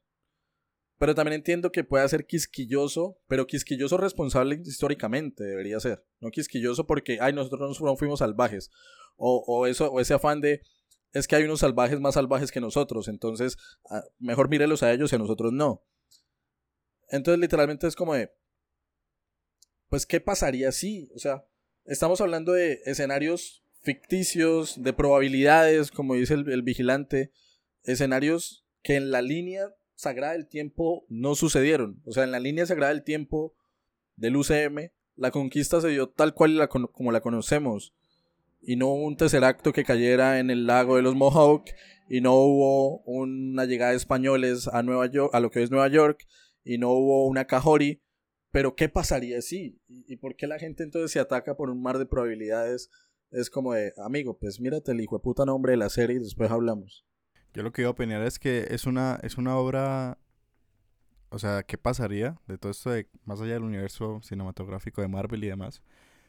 [0.98, 6.06] Pero también entiendo que pueda ser quisquilloso, pero quisquilloso responsable históricamente debería ser.
[6.20, 8.70] No quisquilloso porque, ay, nosotros no fuimos salvajes.
[9.16, 10.62] o, o, eso, o ese afán de
[11.12, 13.56] es que hay unos salvajes más salvajes que nosotros, entonces
[13.88, 15.84] ah, mejor mírelos a ellos y a nosotros no.
[17.08, 18.32] Entonces literalmente es como de,
[19.88, 21.10] pues ¿qué pasaría si?
[21.14, 21.46] O sea,
[21.84, 27.30] estamos hablando de escenarios ficticios, de probabilidades, como dice el, vigilante,
[27.84, 32.02] escenarios que en la línea sagrada del tiempo no sucedieron.
[32.04, 33.54] O sea, en la línea sagrada del tiempo
[34.16, 37.94] del UCM, la conquista se dio tal cual como la conocemos
[38.60, 41.66] y no un tercer acto que cayera en el lago de los Mohawk
[42.08, 45.88] y no hubo una llegada de españoles a Nueva York, a lo que es Nueva
[45.88, 46.26] York
[46.64, 48.02] y no hubo una Cajori,
[48.50, 49.78] pero ¿qué pasaría si?
[49.86, 52.90] ¿Y por qué la gente entonces se ataca por un mar de probabilidades?
[53.36, 56.20] Es como de, amigo, pues mírate el hijo de puta nombre de la serie y
[56.20, 57.04] después hablamos.
[57.52, 60.16] Yo lo que iba a opinar es que es una, es una obra,
[61.28, 65.44] o sea, ¿qué pasaría de todo esto de más allá del universo cinematográfico de Marvel
[65.44, 65.82] y demás?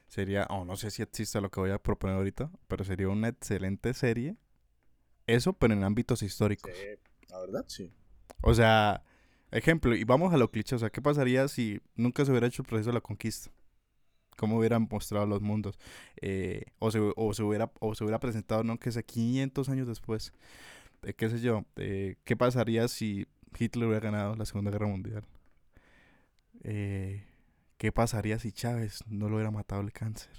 [0.09, 3.29] Sería, o no sé si existe lo que voy a proponer ahorita, pero sería una
[3.29, 4.35] excelente serie.
[5.27, 6.73] Eso, pero en ámbitos históricos.
[6.75, 6.99] Sí,
[7.29, 7.89] la verdad, sí.
[8.41, 9.01] O sea,
[9.51, 12.63] ejemplo, y vamos a lo cliché, o sea, ¿qué pasaría si nunca se hubiera hecho
[12.63, 13.49] el proceso de la conquista?
[14.37, 15.77] ¿Cómo hubieran mostrado los mundos?
[16.21, 19.87] Eh, o, se, o, se hubiera, o se hubiera presentado, no que sea 500 años
[19.87, 20.31] después.
[21.03, 21.65] Eh, ¿Qué sé yo?
[21.75, 23.27] Eh, ¿Qué pasaría si
[23.57, 25.23] Hitler hubiera ganado la Segunda Guerra Mundial?
[26.63, 27.25] Eh,
[27.77, 30.31] ¿Qué pasaría si Chávez no lo hubiera matado el cáncer?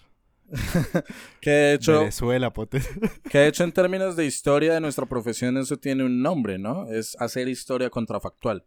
[1.40, 2.00] que de hecho.
[2.00, 2.80] Venezuela, pote.
[3.30, 6.90] que de hecho, en términos de historia de nuestra profesión, eso tiene un nombre, ¿no?
[6.90, 8.64] Es hacer historia contrafactual.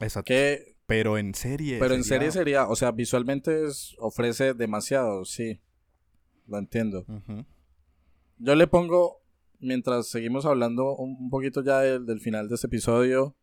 [0.00, 0.28] Exacto.
[0.28, 1.78] Que, pero en serie.
[1.78, 3.62] Pero en serie sería, o sea, visualmente
[3.98, 5.60] ofrece demasiado, sí.
[6.48, 7.06] Lo entiendo.
[8.38, 9.22] Yo le pongo,
[9.60, 13.36] mientras seguimos hablando un, poquito ya del, del final de este episodio,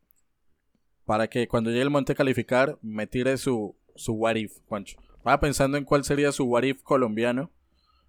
[1.06, 5.00] para que cuando llegue el momento de calificar, me tire su, su what if, Juancho.
[5.24, 7.50] Vaya pensando en cuál sería su what if colombiano.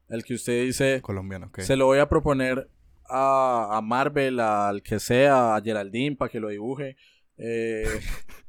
[0.08, 1.00] El que usted dice.
[1.00, 2.68] Colombiano, Se lo voy a proponer
[3.08, 6.96] a, a Marvel, al que sea, a Geraldine para que lo dibuje.
[7.38, 8.00] Eh,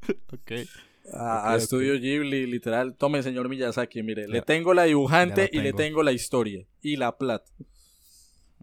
[0.34, 0.52] ok.
[1.14, 2.96] A, Studio Ghibli, literal.
[2.96, 4.28] Tome, señor Miyazaki, mire.
[4.28, 6.66] Le tengo la dibujante y le tengo la historia.
[6.82, 7.52] Y la plata.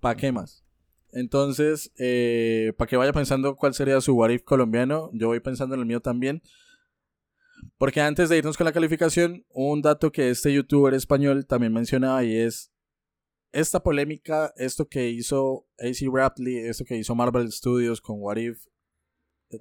[0.00, 0.64] ¿Para qué más?
[1.12, 5.74] Entonces, eh, para que vaya pensando cuál sería su what if colombiano, yo voy pensando
[5.74, 6.42] en el mío también.
[7.78, 12.22] Porque antes de irnos con la calificación, un dato que este youtuber español también mencionaba
[12.24, 12.70] y es
[13.52, 18.66] esta polémica, esto que hizo AC Rapley, esto que hizo Marvel Studios con What If,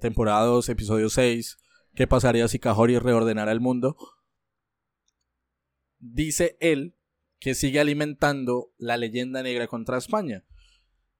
[0.00, 1.58] temporada 2, episodio 6,
[1.94, 3.96] ¿qué pasaría si Cajori reordenara el mundo?
[5.98, 6.96] Dice él
[7.38, 10.44] que sigue alimentando la leyenda negra contra España.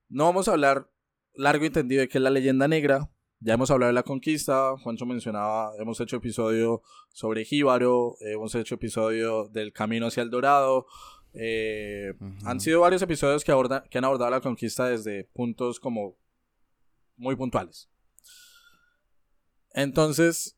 [0.08, 0.90] No vamos a hablar
[1.34, 3.10] largo y entendido de qué es la leyenda negra,
[3.40, 8.76] ya hemos hablado de la conquista, Juancho mencionaba, hemos hecho episodio sobre Jíbaro, hemos hecho
[8.76, 10.86] episodio del camino hacia el Dorado.
[11.34, 12.14] Eh,
[12.44, 13.52] han sido varios episodios que,
[13.90, 16.16] que han abordado la conquista desde puntos como
[17.16, 17.90] muy puntuales.
[19.76, 20.56] Entonces,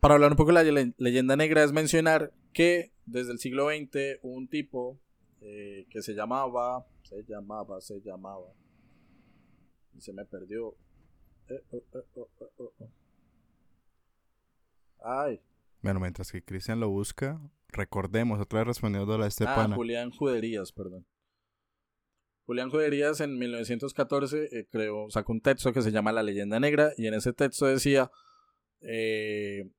[0.00, 4.18] para hablar un poco de la leyenda negra es mencionar que desde el siglo XX
[4.22, 5.00] un tipo
[5.40, 8.52] eh, que se llamaba, se llamaba, se llamaba,
[9.94, 10.74] y se me perdió,
[11.48, 11.82] eh, oh,
[12.16, 12.72] oh, oh,
[15.04, 15.40] Ay.
[15.80, 19.74] Bueno, mientras que Cristian lo busca, recordemos, otra vez respondiendo a la Estepana.
[19.74, 21.06] Ah, Julián Juderías, perdón.
[22.44, 26.90] Julián Juderías en 1914 eh, creó, sacó un texto que se llama La leyenda negra
[26.96, 28.10] y en ese texto decía
[28.80, 29.70] eh,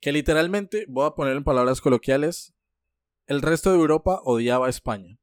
[0.00, 2.54] que literalmente, voy a poner en palabras coloquiales,
[3.26, 5.18] el resto de Europa odiaba a España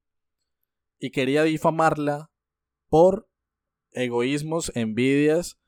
[0.99, 2.32] y quería difamarla
[2.88, 3.30] por
[3.91, 5.59] egoísmos, envidias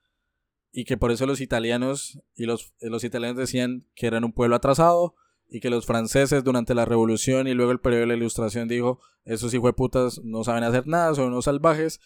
[0.71, 4.55] y que por eso los italianos y los, los italianos decían que eran un pueblo
[4.55, 5.15] atrasado
[5.49, 9.01] y que los franceses durante la revolución y luego el periodo de la ilustración dijo
[9.25, 11.99] esos putas no saben hacer nada, son unos salvajes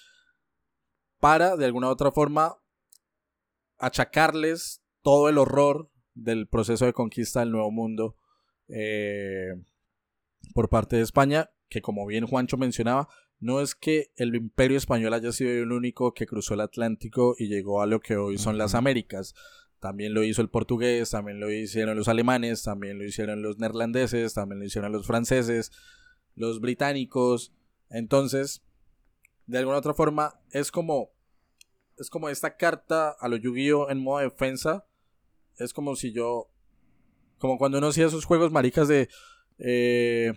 [1.19, 2.57] para de alguna u otra forma
[3.77, 8.15] achacarles todo el horror del proceso de conquista del Nuevo Mundo
[8.69, 9.53] eh,
[10.55, 13.07] por parte de España, que como bien Juancho mencionaba,
[13.39, 17.49] no es que el imperio español haya sido el único que cruzó el Atlántico y
[17.49, 19.35] llegó a lo que hoy son las Américas.
[19.79, 24.33] También lo hizo el portugués, también lo hicieron los alemanes, también lo hicieron los neerlandeses,
[24.33, 25.71] también lo hicieron los franceses,
[26.33, 27.53] los británicos.
[27.91, 28.63] Entonces,
[29.45, 31.11] de alguna otra forma, es como
[31.99, 33.53] es como esta carta a lo yu
[33.87, 34.87] en modo defensa.
[35.57, 36.49] Es como si yo
[37.37, 39.09] como cuando uno hacía esos juegos maricas de
[39.57, 40.33] eh,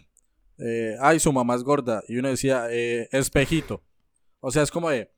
[0.59, 2.03] eh, ay, su mamá es gorda.
[2.09, 3.83] Y uno decía, eh, espejito.
[4.41, 5.12] O sea, es como de,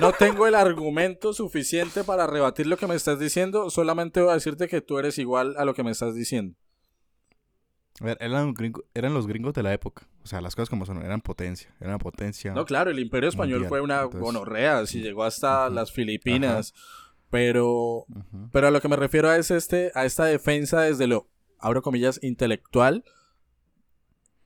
[0.00, 4.34] no tengo el argumento suficiente para rebatir lo que me estás diciendo, solamente voy a
[4.34, 6.56] decirte que tú eres igual a lo que me estás diciendo.
[8.00, 10.08] A ver, eran los, gringos, eran los gringos de la época.
[10.24, 11.74] O sea, las cosas como son, eran potencia.
[11.80, 12.52] Eran potencia.
[12.52, 16.74] No, claro, el Imperio Español mundial, fue una gonorrea, si llegó hasta las Filipinas.
[17.32, 18.50] Pero, Ujú.
[18.52, 22.20] pero a lo que me refiero es este, a esta defensa desde lo, abro comillas,
[22.22, 23.04] intelectual.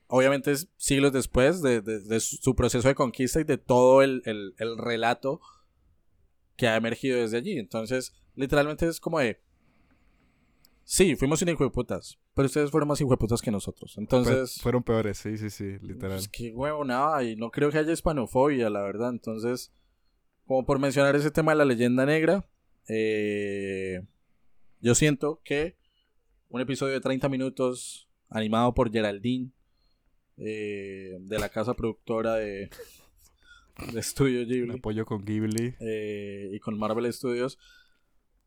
[0.06, 4.22] Obviamente es siglos después de, de- de su proceso de conquista y de todo el,
[4.24, 5.40] el- el relato
[6.56, 7.58] que ha emergido desde allí.
[7.58, 9.42] Entonces, literalmente es como de...
[10.84, 13.94] Sí, fuimos sin hijueputas, pero ustedes fueron más hijueputas que nosotros.
[13.94, 14.60] Fue- Entonces...
[14.62, 16.18] fueron peores, sí, sí, sí, literal.
[16.18, 19.10] Pues qué huevo, nada, y no creo que haya hispanofobia, la verdad.
[19.10, 19.72] Entonces,
[20.46, 22.48] como por mencionar ese tema de la leyenda negra,
[22.88, 24.02] eh,
[24.80, 25.76] yo siento que
[26.48, 29.50] un episodio de 30 minutos animado por Geraldine,
[30.38, 32.68] eh, de la casa productora de,
[33.92, 35.74] de Studio Un Ghibli apoyo con Ghibli.
[35.80, 37.58] eh, y con Marvel Studios.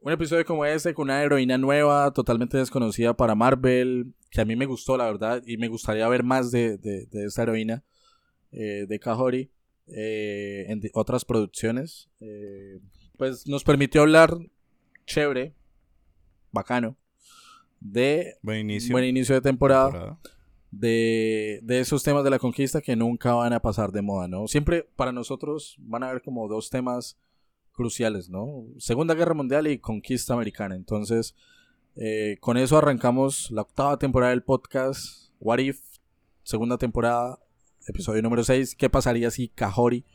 [0.01, 4.55] Un episodio como este, con una heroína nueva, totalmente desconocida para Marvel, que a mí
[4.55, 7.83] me gustó, la verdad, y me gustaría ver más de, de, de esta heroína
[8.51, 9.51] eh, de Kahori
[9.91, 12.09] en otras producciones.
[13.19, 14.37] Pues nos permitió hablar
[15.05, 15.53] chévere,
[16.53, 16.95] bacano,
[17.81, 18.93] de Buen inicio.
[18.93, 20.19] buen inicio de temporada temporada.
[20.71, 24.47] de, de esos temas de la conquista que nunca van a pasar de moda, ¿no?
[24.47, 27.19] Siempre para nosotros van a haber como dos temas
[27.73, 28.63] cruciales, ¿no?
[28.77, 30.75] Segunda Guerra Mundial y conquista americana.
[30.75, 31.35] Entonces,
[31.97, 35.81] eh, con eso arrancamos la octava temporada del podcast, What If,
[36.43, 37.37] segunda temporada,
[37.85, 40.05] episodio número 6, ¿qué pasaría si Kahori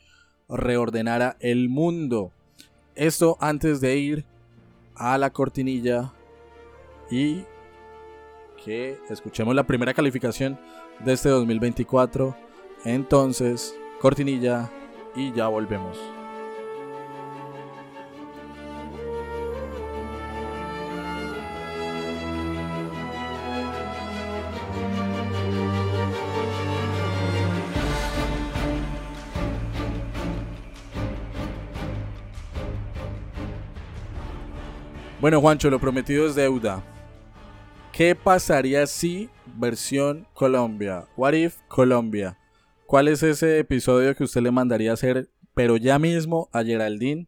[0.49, 2.31] reordenara el mundo?
[2.95, 4.25] Esto antes de ir
[4.95, 6.13] a la cortinilla
[7.11, 7.43] y
[8.63, 10.57] que escuchemos la primera calificación
[11.03, 12.35] de este 2024.
[12.85, 14.71] Entonces, cortinilla
[15.15, 16.14] y ya volvemos.
[35.21, 36.83] Bueno, Juancho, lo prometido es deuda.
[37.91, 41.05] ¿Qué pasaría si versión Colombia?
[41.15, 42.37] What if Colombia?
[42.85, 47.27] ¿Cuál es ese episodio que usted le mandaría hacer, pero ya mismo a Geraldine,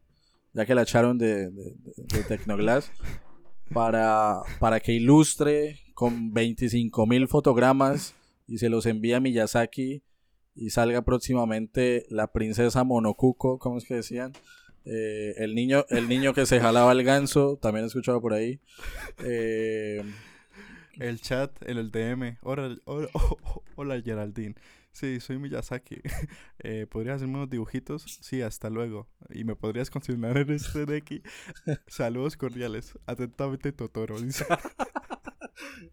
[0.52, 2.92] ya que la echaron de, de, de- de Tecnoglass,
[3.72, 8.14] para, para que ilustre con 25 mil fotogramas
[8.46, 10.02] y se los envíe a Miyazaki
[10.54, 14.32] y salga próximamente la princesa Monocuco, ¿cómo es que decían?
[14.90, 18.60] Eh, el niño el niño que se jalaba el ganso, también he escuchado por ahí.
[19.24, 20.02] Eh,
[20.98, 22.38] El chat en el DM.
[22.42, 23.08] Hola, hola,
[23.76, 24.54] hola, Geraldine.
[24.92, 26.00] Sí, soy Miyazaki.
[26.64, 28.02] Eh, ¿Podrías hacerme unos dibujitos?
[28.20, 29.08] Sí, hasta luego.
[29.30, 31.22] ¿Y me podrías consignar en este de aquí?
[31.86, 32.98] Saludos cordiales.
[33.06, 34.20] Atentamente, Totoro.
[34.20, 34.44] Dice.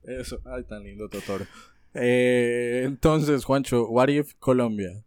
[0.03, 1.45] Eso, ay, tan lindo Totoro.
[1.93, 5.03] Eh, entonces, Juancho, What if Colombia?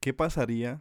[0.00, 0.80] ¿Qué pasaría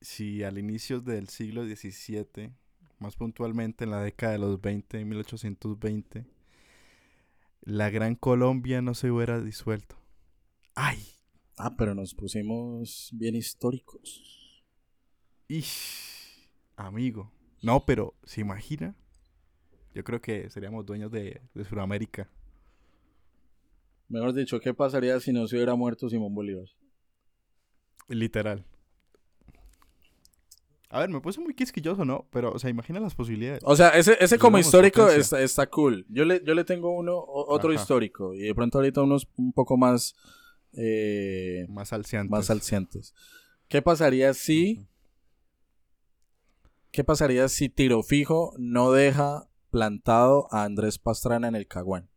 [0.00, 2.52] si al inicio del siglo XVII,
[2.98, 6.26] más puntualmente en la década de los 20, 1820,
[7.62, 9.96] la Gran Colombia no se hubiera disuelto?
[10.74, 10.98] ¡Ay!
[11.56, 14.64] Ah, pero nos pusimos bien históricos.
[15.48, 17.32] Ish, amigo.
[17.62, 18.96] No, pero ¿se imagina?
[19.94, 22.30] Yo creo que seríamos dueños de, de Sudamérica.
[24.08, 26.66] Mejor dicho, ¿qué pasaría si no se hubiera muerto Simón Bolívar?
[28.08, 28.64] Literal.
[30.92, 32.26] A ver, me puse muy quisquilloso, ¿no?
[32.32, 33.62] Pero, o sea, imagina las posibilidades.
[33.64, 36.04] O sea, ese, ese como Digamos histórico está, está cool.
[36.08, 37.80] Yo le, yo le tengo uno, otro Ajá.
[37.80, 38.34] histórico.
[38.34, 40.16] Y de pronto ahorita unos un poco más,
[40.72, 42.30] eh, Más alciantes.
[42.30, 43.14] más alcientes.
[43.68, 44.88] ¿Qué pasaría si...
[46.90, 52.10] ¿Qué pasaría si Tiro Fijo no deja plantado a Andrés Pastrana en el Caguán?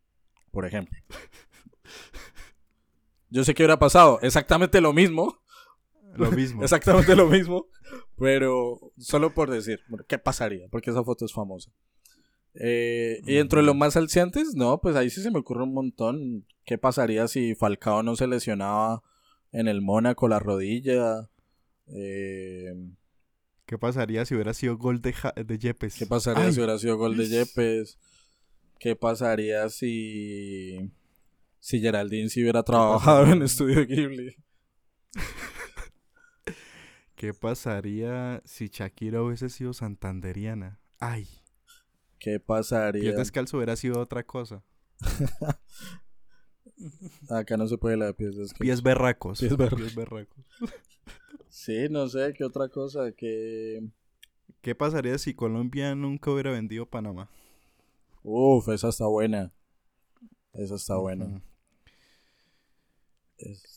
[0.50, 0.98] Por ejemplo.
[3.30, 5.38] Yo sé que hubiera pasado exactamente lo mismo.
[6.16, 6.62] Lo mismo.
[6.64, 7.68] Exactamente lo mismo.
[8.18, 10.68] Pero solo por decir, ¿qué pasaría?
[10.70, 11.72] Porque esa foto es famosa.
[12.56, 15.74] Eh, y dentro de los más alciantes, no, pues ahí sí se me ocurre un
[15.74, 16.46] montón.
[16.66, 19.02] ¿Qué pasaría si Falcao no se lesionaba
[19.52, 21.30] en el Mónaco la rodilla?
[21.88, 22.74] Eh,
[23.66, 25.96] ¿Qué pasaría si hubiera sido gol de, Ja- de Yepes?
[25.98, 27.28] ¿Qué pasaría Ay, si hubiera sido gol de.
[27.28, 27.98] Yepes?
[28.80, 30.92] ¿Qué pasaría si
[31.60, 34.36] si Geraldine si hubiera trabajado en Estudio Ghibli?
[37.24, 40.82] ¿Qué pasaría si Shakira hubiese sido santanderiana?
[41.00, 41.26] Ay,
[42.20, 43.02] ¿Qué pasaría?
[43.02, 44.62] pies descalzo hubiera sido otra cosa.
[47.30, 48.60] Acá no se puede la de pies descalzos.
[48.60, 49.40] Pies berracos.
[49.40, 49.80] Pies berracos.
[49.80, 50.46] Pies berracos.
[51.48, 53.14] Sí, no sé, ¿qué otra cosa?
[53.14, 53.88] Que...
[54.60, 57.30] ¿Qué pasaría si Colombia nunca hubiera vendido Panamá?
[58.22, 59.54] Uf, esa está buena.
[60.52, 61.42] Eso está bueno.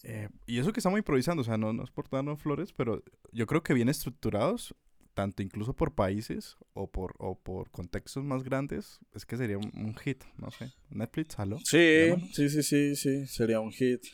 [0.05, 3.03] Eh, y eso que estamos improvisando, o sea, no, no es por darnos flores, pero
[3.33, 4.75] yo creo que bien estructurados,
[5.15, 9.73] tanto incluso por países o por, o por contextos más grandes, es que sería un,
[9.75, 10.71] un hit, no sé.
[10.91, 11.59] Netflix, ¿aló?
[11.65, 12.31] Sí, Llámanos.
[12.35, 14.05] sí, sí, sí, sí, sería un hit.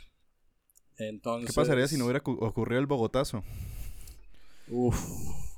[0.98, 1.50] Entonces...
[1.50, 3.42] ¿Qué pasaría si no hubiera cu- ocurrido el Bogotazo?
[4.68, 4.96] Uf,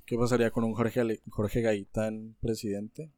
[0.07, 3.11] ¿qué pasaría con un Jorge, Ale- Jorge Gaitán presidente?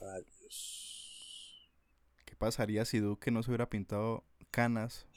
[0.00, 0.37] Rayos.
[2.38, 4.22] ¿Qué pasaría si Duque no se hubiera pintado
[4.52, 5.08] canas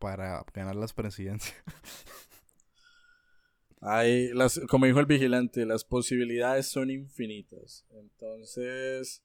[0.00, 1.54] para ganar las presidencias?
[3.80, 7.86] Hay las, como dijo el vigilante, las posibilidades son infinitas.
[7.90, 9.22] Entonces,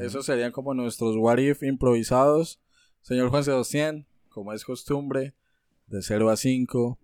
[0.00, 2.62] esos serían como nuestros what if improvisados.
[3.02, 5.34] Señor Juan Sebastián, como es costumbre,
[5.86, 6.98] de 0 a 5.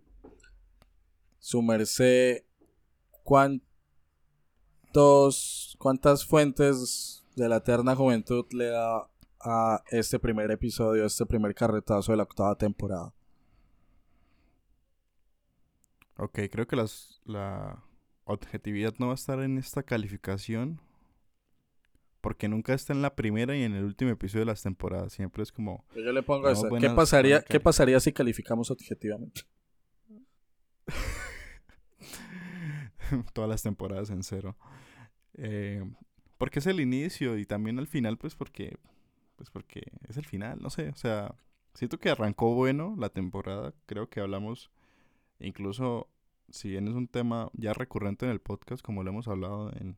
[1.39, 2.45] Su merced,
[3.25, 3.67] ¿cuántos,
[5.79, 9.09] ¿cuántas fuentes de la eterna juventud le da
[9.41, 13.15] a este primer episodio, a este primer carretazo de la octava temporada?
[16.17, 17.83] Ok, creo que las, la
[18.25, 20.81] objetividad no va a estar en esta calificación.
[22.23, 25.13] Porque nunca está en la primera y en el último episodio de las temporadas.
[25.13, 26.49] Siempre es como Yo le pongo
[26.81, 29.43] ¿Qué pasaría, ¿Qué pasaría si calificamos objetivamente?
[33.33, 34.57] todas las temporadas en cero.
[35.35, 35.85] Eh,
[36.39, 38.77] porque es el inicio y también al final, pues porque,
[39.37, 41.35] pues porque es el final, no sé, o sea,
[41.75, 44.71] siento que arrancó bueno la temporada, creo que hablamos,
[45.41, 46.09] incluso
[46.51, 49.97] si bien es un tema ya recurrente en el podcast, como lo hemos hablado en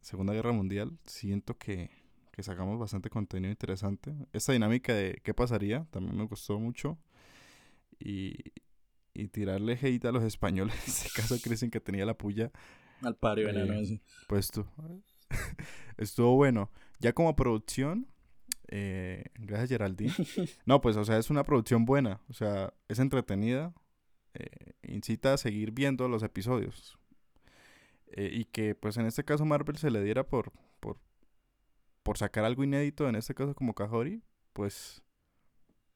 [0.00, 1.90] Segunda Guerra Mundial, siento que,
[2.32, 4.14] que sacamos bastante contenido interesante.
[4.32, 6.98] Esta dinámica de qué pasaría también me gustó mucho.
[7.98, 8.36] Y,
[9.14, 12.50] y tirarle hate a los españoles, en este caso Cristian que tenía la puya,
[13.02, 14.00] Al pario Eh, enano ese.
[14.26, 14.66] pues tú.
[15.96, 16.70] Estuvo bueno.
[17.00, 18.06] Ya como producción,
[18.68, 20.12] eh, gracias Geraldine.
[20.66, 23.72] No, pues o sea, es una producción buena, o sea, es entretenida,
[24.34, 26.98] eh, incita a seguir viendo los episodios.
[28.16, 30.98] Eh, y que pues en este caso Marvel se le diera por, por,
[32.02, 34.22] por sacar algo inédito, en este caso como Kajori,
[34.52, 35.02] pues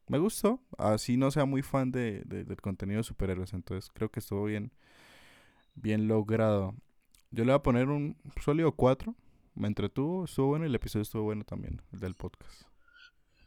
[0.09, 0.61] me gustó.
[0.79, 4.45] Así no sea muy fan de, de- del contenido de superhéroes, entonces creo que estuvo
[4.45, 4.73] bien,
[5.75, 6.75] bien logrado.
[7.31, 9.15] Yo le voy a poner un sólido 4.
[9.55, 12.63] Me entretuvo, estuvo bueno y el episodio estuvo bueno también, el del podcast.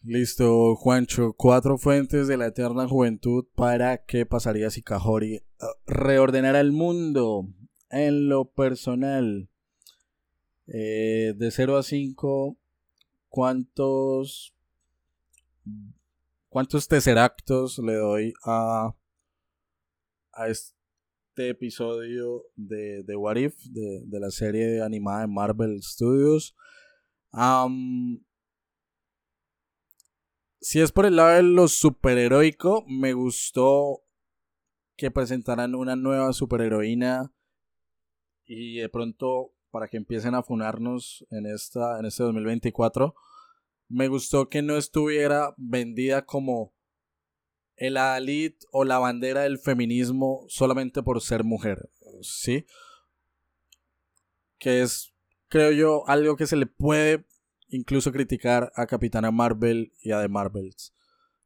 [0.04, 1.34] Listo, Juancho.
[1.34, 5.44] Cuatro fuentes de la eterna juventud para qué pasaría si Cajori eh,
[5.88, 7.48] reordenara el mundo
[7.90, 9.50] en lo personal.
[10.68, 12.58] Eh, de 0 a 5,
[13.30, 14.54] ¿cuántos,
[16.50, 18.96] ¿cuántos tesseractos le doy a,
[20.34, 20.81] a este
[21.36, 26.56] episodio de, de What If, de, de la serie animada de Marvel Studios?
[30.60, 34.04] Si es por el lado de lo superheroico, me gustó
[34.96, 37.34] que presentaran una nueva superheroína
[38.46, 43.16] y de pronto para que empiecen a funarnos en esta en este 2024
[43.92, 46.74] me gustó que no estuviera vendida como
[47.82, 51.90] el adalid o la bandera del feminismo solamente por ser mujer,
[52.22, 52.68] ¿sí?
[54.60, 55.16] Que es
[55.48, 57.26] creo yo algo que se le puede
[57.70, 60.94] incluso criticar a Capitana Marvel y a The Marvels.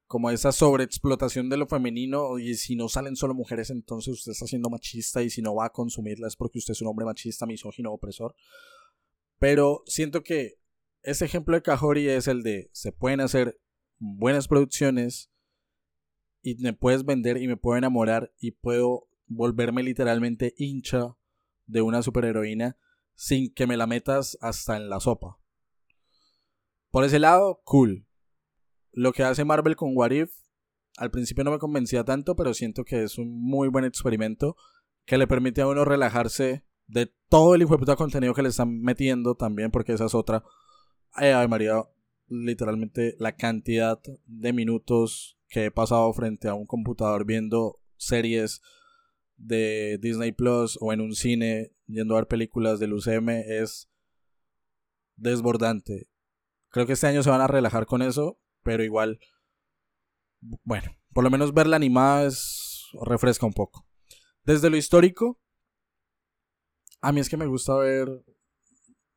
[0.07, 4.45] Como esa sobreexplotación de lo femenino y si no salen solo mujeres entonces usted está
[4.45, 7.45] siendo machista y si no va a consumirla es porque usted es un hombre machista,
[7.45, 8.36] misógino, opresor.
[9.39, 10.59] Pero siento que
[11.01, 13.57] ese ejemplo de Cajori es el de se pueden hacer
[13.99, 15.31] buenas producciones
[16.45, 21.15] y me puedes vender y me puedo enamorar y puedo volverme literalmente hincha
[21.65, 22.77] de una superheroína
[23.15, 25.39] sin que me la metas hasta en la sopa.
[26.91, 28.05] Por ese lado, cool.
[28.91, 30.33] Lo que hace Marvel con What If,
[30.97, 34.55] al principio no me convencía tanto, pero siento que es un muy buen experimento
[35.05, 38.49] que le permite a uno relajarse de todo el hijo de puta contenido que le
[38.49, 40.43] están metiendo también, porque esa es otra.
[41.11, 41.81] Ay, María,
[42.27, 48.62] literalmente la cantidad de minutos que he pasado frente a un computador viendo series
[49.38, 53.89] de Disney Plus o en un cine yendo a ver películas del UCM es
[55.16, 56.10] desbordante.
[56.68, 59.18] Creo que este año se van a relajar con eso, pero igual,
[60.41, 63.88] bueno, por lo menos verla animada es refresca un poco.
[64.43, 65.39] Desde lo histórico,
[66.99, 68.10] a mí es que me gusta ver,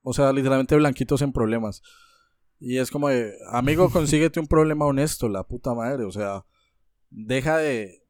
[0.03, 1.83] o sea, literalmente blanquitos en problemas.
[2.61, 6.45] Y es como de, amigo, consíguete un problema honesto, la puta madre, o sea,
[7.11, 8.03] deja de,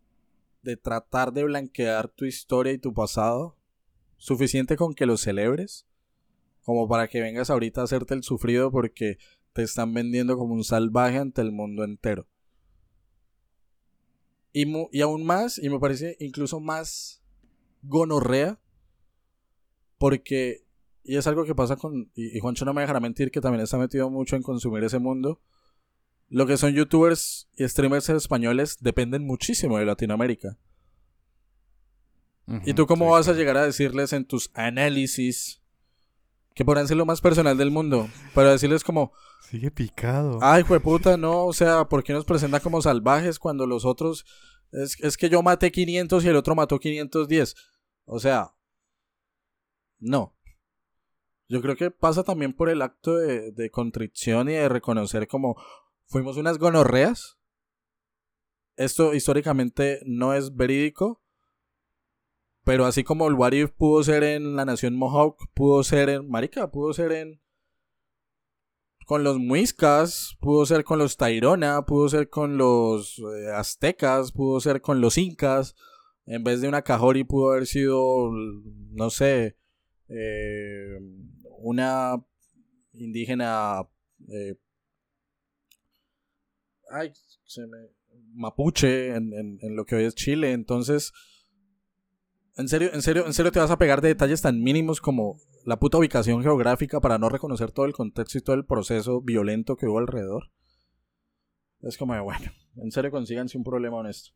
[0.62, 3.56] de tratar de blanquear tu historia y tu pasado.
[4.20, 5.86] Suficiente con que lo celebres
[6.68, 9.16] como para que vengas ahorita a hacerte el sufrido porque
[9.54, 12.28] te están vendiendo como un salvaje ante el mundo entero.
[14.52, 17.22] Y, y aún más, y me parece incluso más
[17.80, 18.60] gonorrea,
[19.96, 20.66] porque,
[21.08, 23.64] y es algo que pasa con, y, y Juancho no me dejará mentir que también
[23.64, 25.40] está metido mucho en consumir ese mundo,
[26.28, 30.58] lo que son youtubers y streamers españoles dependen muchísimo de Latinoamérica.
[32.64, 35.60] ¿Y tú cómo vas a llegar a decirles en tus análisis
[36.54, 38.08] que podrán ser lo más personal del mundo?
[38.34, 39.12] Para decirles como...
[39.50, 40.38] Sigue picado.
[40.40, 44.24] Ay, puta, no, o sea, ¿por qué nos presenta como salvajes cuando los otros...
[44.72, 47.54] Es, es que yo maté 500 y el otro mató 510.
[48.06, 48.54] O sea...
[49.98, 50.37] No.
[51.48, 55.56] Yo creo que pasa también por el acto de, de contrición y de reconocer como
[56.06, 57.38] fuimos unas gonorreas.
[58.76, 61.22] Esto históricamente no es verídico.
[62.68, 66.28] Pero así como el What If pudo ser en la nación Mohawk, pudo ser en.
[66.28, 67.40] Marica, pudo ser en.
[69.06, 74.60] Con los Muiscas, pudo ser con los Tairona, pudo ser con los eh, Aztecas, pudo
[74.60, 75.76] ser con los Incas.
[76.26, 78.30] En vez de una Cajori, pudo haber sido.
[78.32, 79.56] No sé.
[80.10, 80.98] Eh,
[81.58, 82.24] una
[82.92, 83.82] indígena.
[84.28, 84.56] Eh,
[86.90, 87.12] ay,
[87.44, 87.78] se me.
[88.34, 90.52] Mapuche en, en, lo que hoy es Chile.
[90.52, 91.12] Entonces
[92.58, 95.38] ¿En serio, en serio, en serio te vas a pegar de detalles tan mínimos como
[95.64, 99.76] la puta ubicación geográfica para no reconocer todo el contexto y todo el proceso violento
[99.76, 100.50] que hubo alrededor?
[101.82, 104.32] Es como bueno, en serio consíganse un problema honesto.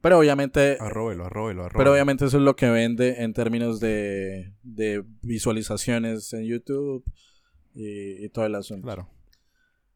[0.00, 0.76] Pero obviamente.
[0.80, 1.78] Arróbelo, arróbelo, arróbelo.
[1.78, 7.04] Pero obviamente eso es lo que vende en términos de, de visualizaciones en YouTube
[7.74, 8.86] y, y todo el asunto.
[8.86, 9.08] Claro.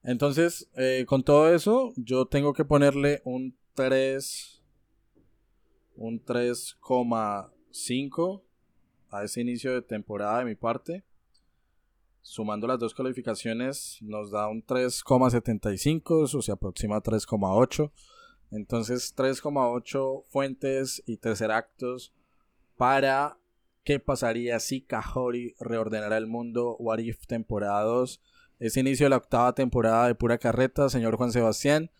[0.03, 4.63] Entonces, eh, con todo eso, yo tengo que ponerle un 3
[5.97, 8.43] un 3,5
[9.11, 11.05] a ese inicio de temporada de mi parte.
[12.23, 17.93] Sumando las dos calificaciones nos da un 3,75, eso se aproxima a 3,8.
[18.53, 22.13] Entonces 3,8 fuentes y tercer actos
[22.77, 23.39] para
[23.83, 26.77] qué pasaría si Kahori reordenara el mundo.
[26.79, 28.21] What If temporada 2.
[28.59, 31.91] Es inicio de la octava temporada de Pura Carreta, señor Juan Sebastián.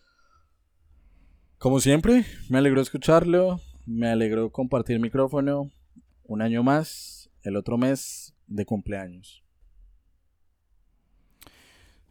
[1.59, 3.59] Como siempre, me alegro escucharlo.
[3.87, 5.73] Me alegró compartir micrófono
[6.25, 9.43] un año más, el otro mes de cumpleaños.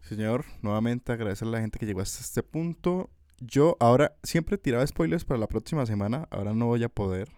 [0.02, 3.10] Señor, nuevamente agradecer a la gente que llegó hasta este punto.
[3.44, 7.30] Yo ahora siempre tiraba spoilers para la próxima semana, ahora no voy a poder.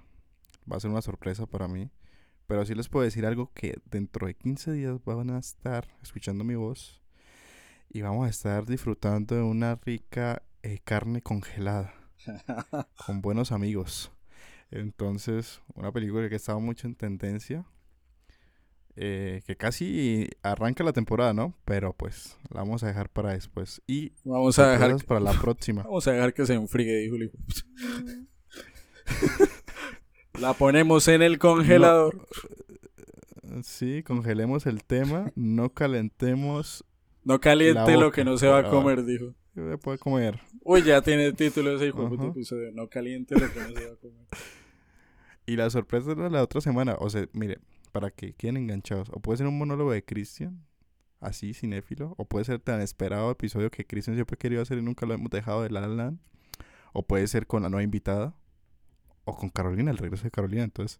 [0.69, 1.89] Va a ser una sorpresa para mí.
[2.45, 6.43] Pero sí les puedo decir algo que dentro de 15 días van a estar escuchando
[6.43, 7.01] mi voz
[7.89, 11.93] y vamos a estar disfrutando de una rica eh, carne congelada
[13.05, 14.11] con buenos amigos.
[14.71, 17.65] Entonces, una película que estaba mucho en tendencia.
[18.95, 21.55] Eh, que casi arranca la temporada, ¿no?
[21.65, 23.81] Pero pues la vamos a dejar para después.
[23.87, 25.81] Y vamos a dejar para la próxima.
[25.83, 27.31] Vamos a dejar que se enfríe, dijo el
[30.39, 32.27] la ponemos en el congelador.
[33.63, 35.31] sí, congelemos el tema.
[35.35, 36.85] No calentemos.
[37.23, 39.33] No caliente lo que no se va a comer, dijo.
[39.55, 40.39] Se puede comer.
[40.61, 42.71] Uy, ya tiene el título ese hijo de episodio.
[42.73, 44.27] No caliente lo que no se va a comer.
[45.45, 47.59] Y la sorpresa de la otra semana, o sea, mire,
[47.93, 50.65] para que queden enganchados, o puede ser un monólogo de Christian,
[51.21, 55.05] así, cinéfilo, o puede ser tan esperado episodio que Christian siempre querido hacer y nunca
[55.05, 56.13] lo hemos dejado de La La
[56.91, 58.35] o puede ser con la nueva invitada,
[59.25, 60.99] o con Carolina, el regreso de Carolina, entonces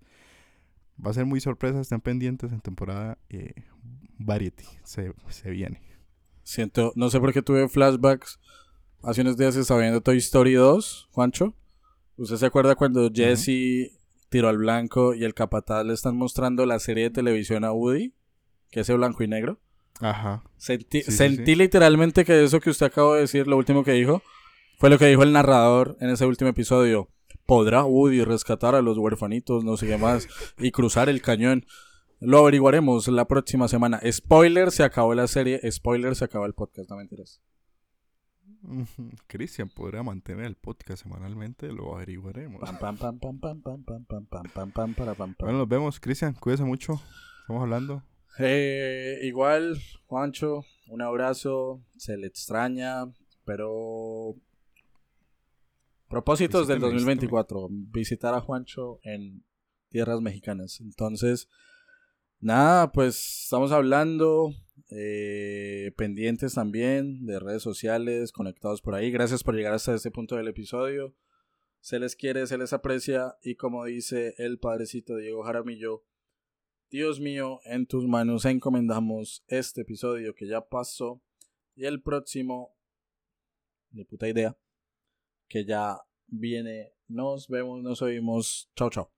[1.04, 3.54] va a ser muy sorpresa, estén pendientes en temporada eh,
[4.18, 5.82] Variety, se, se viene.
[6.44, 8.40] Siento, no sé por qué tuve flashbacks.
[9.02, 11.56] Hace unos días estaba viendo Toy Story 2, Juancho.
[12.16, 13.98] ¿Usted se acuerda cuando Jesse
[14.34, 18.16] tiro al blanco y el capataz le están mostrando la serie de televisión a Woody,
[18.72, 19.60] que es el blanco y negro.
[20.02, 20.44] Ajá.
[20.58, 24.24] Sentí, sentí literalmente que eso que usted acabó de decir, lo último que dijo,
[24.80, 27.10] fue lo que dijo el narrador en ese último episodio.
[27.46, 30.28] ¿Podrá Woody rescatar a los huerfanitos, no sé qué más,
[30.58, 31.68] y cruzar el cañón?
[32.20, 34.02] Lo averiguaremos la próxima semana.
[34.12, 35.62] Spoiler, se acabó la serie.
[35.72, 37.40] Spoiler, se acabó el podcast, no mentiras.
[39.28, 42.62] Cristian podrá mantener el podcast semanalmente, lo averiguaremos.
[45.46, 47.02] Bueno, nos vemos, Cristian, cuídese mucho.
[47.42, 48.04] Estamos hablando.
[48.40, 49.78] Eh, igual,
[50.08, 53.06] Juancho, un abrazo, se le extraña,
[53.46, 54.36] pero
[56.08, 59.44] propósitos del 2024, visitar a Juancho en
[59.90, 60.80] tierras mexicanas.
[60.82, 61.48] Entonces,
[62.44, 64.54] nada, pues estamos hablando,
[64.90, 69.12] eh, pendientes también de redes sociales, conectados por ahí.
[69.12, 71.16] Gracias por llegar hasta este punto del episodio.
[71.80, 76.06] Se les quiere, se les aprecia y como dice el padrecito Diego Jaramillo,
[76.90, 81.22] Dios mío, en tus manos encomendamos este episodio que ya pasó
[81.76, 82.76] y el próximo,
[83.92, 84.58] ni puta idea,
[85.48, 85.98] que ya
[86.28, 86.94] viene.
[87.08, 88.72] Nos vemos, nos oímos.
[88.76, 89.13] Chao, chao.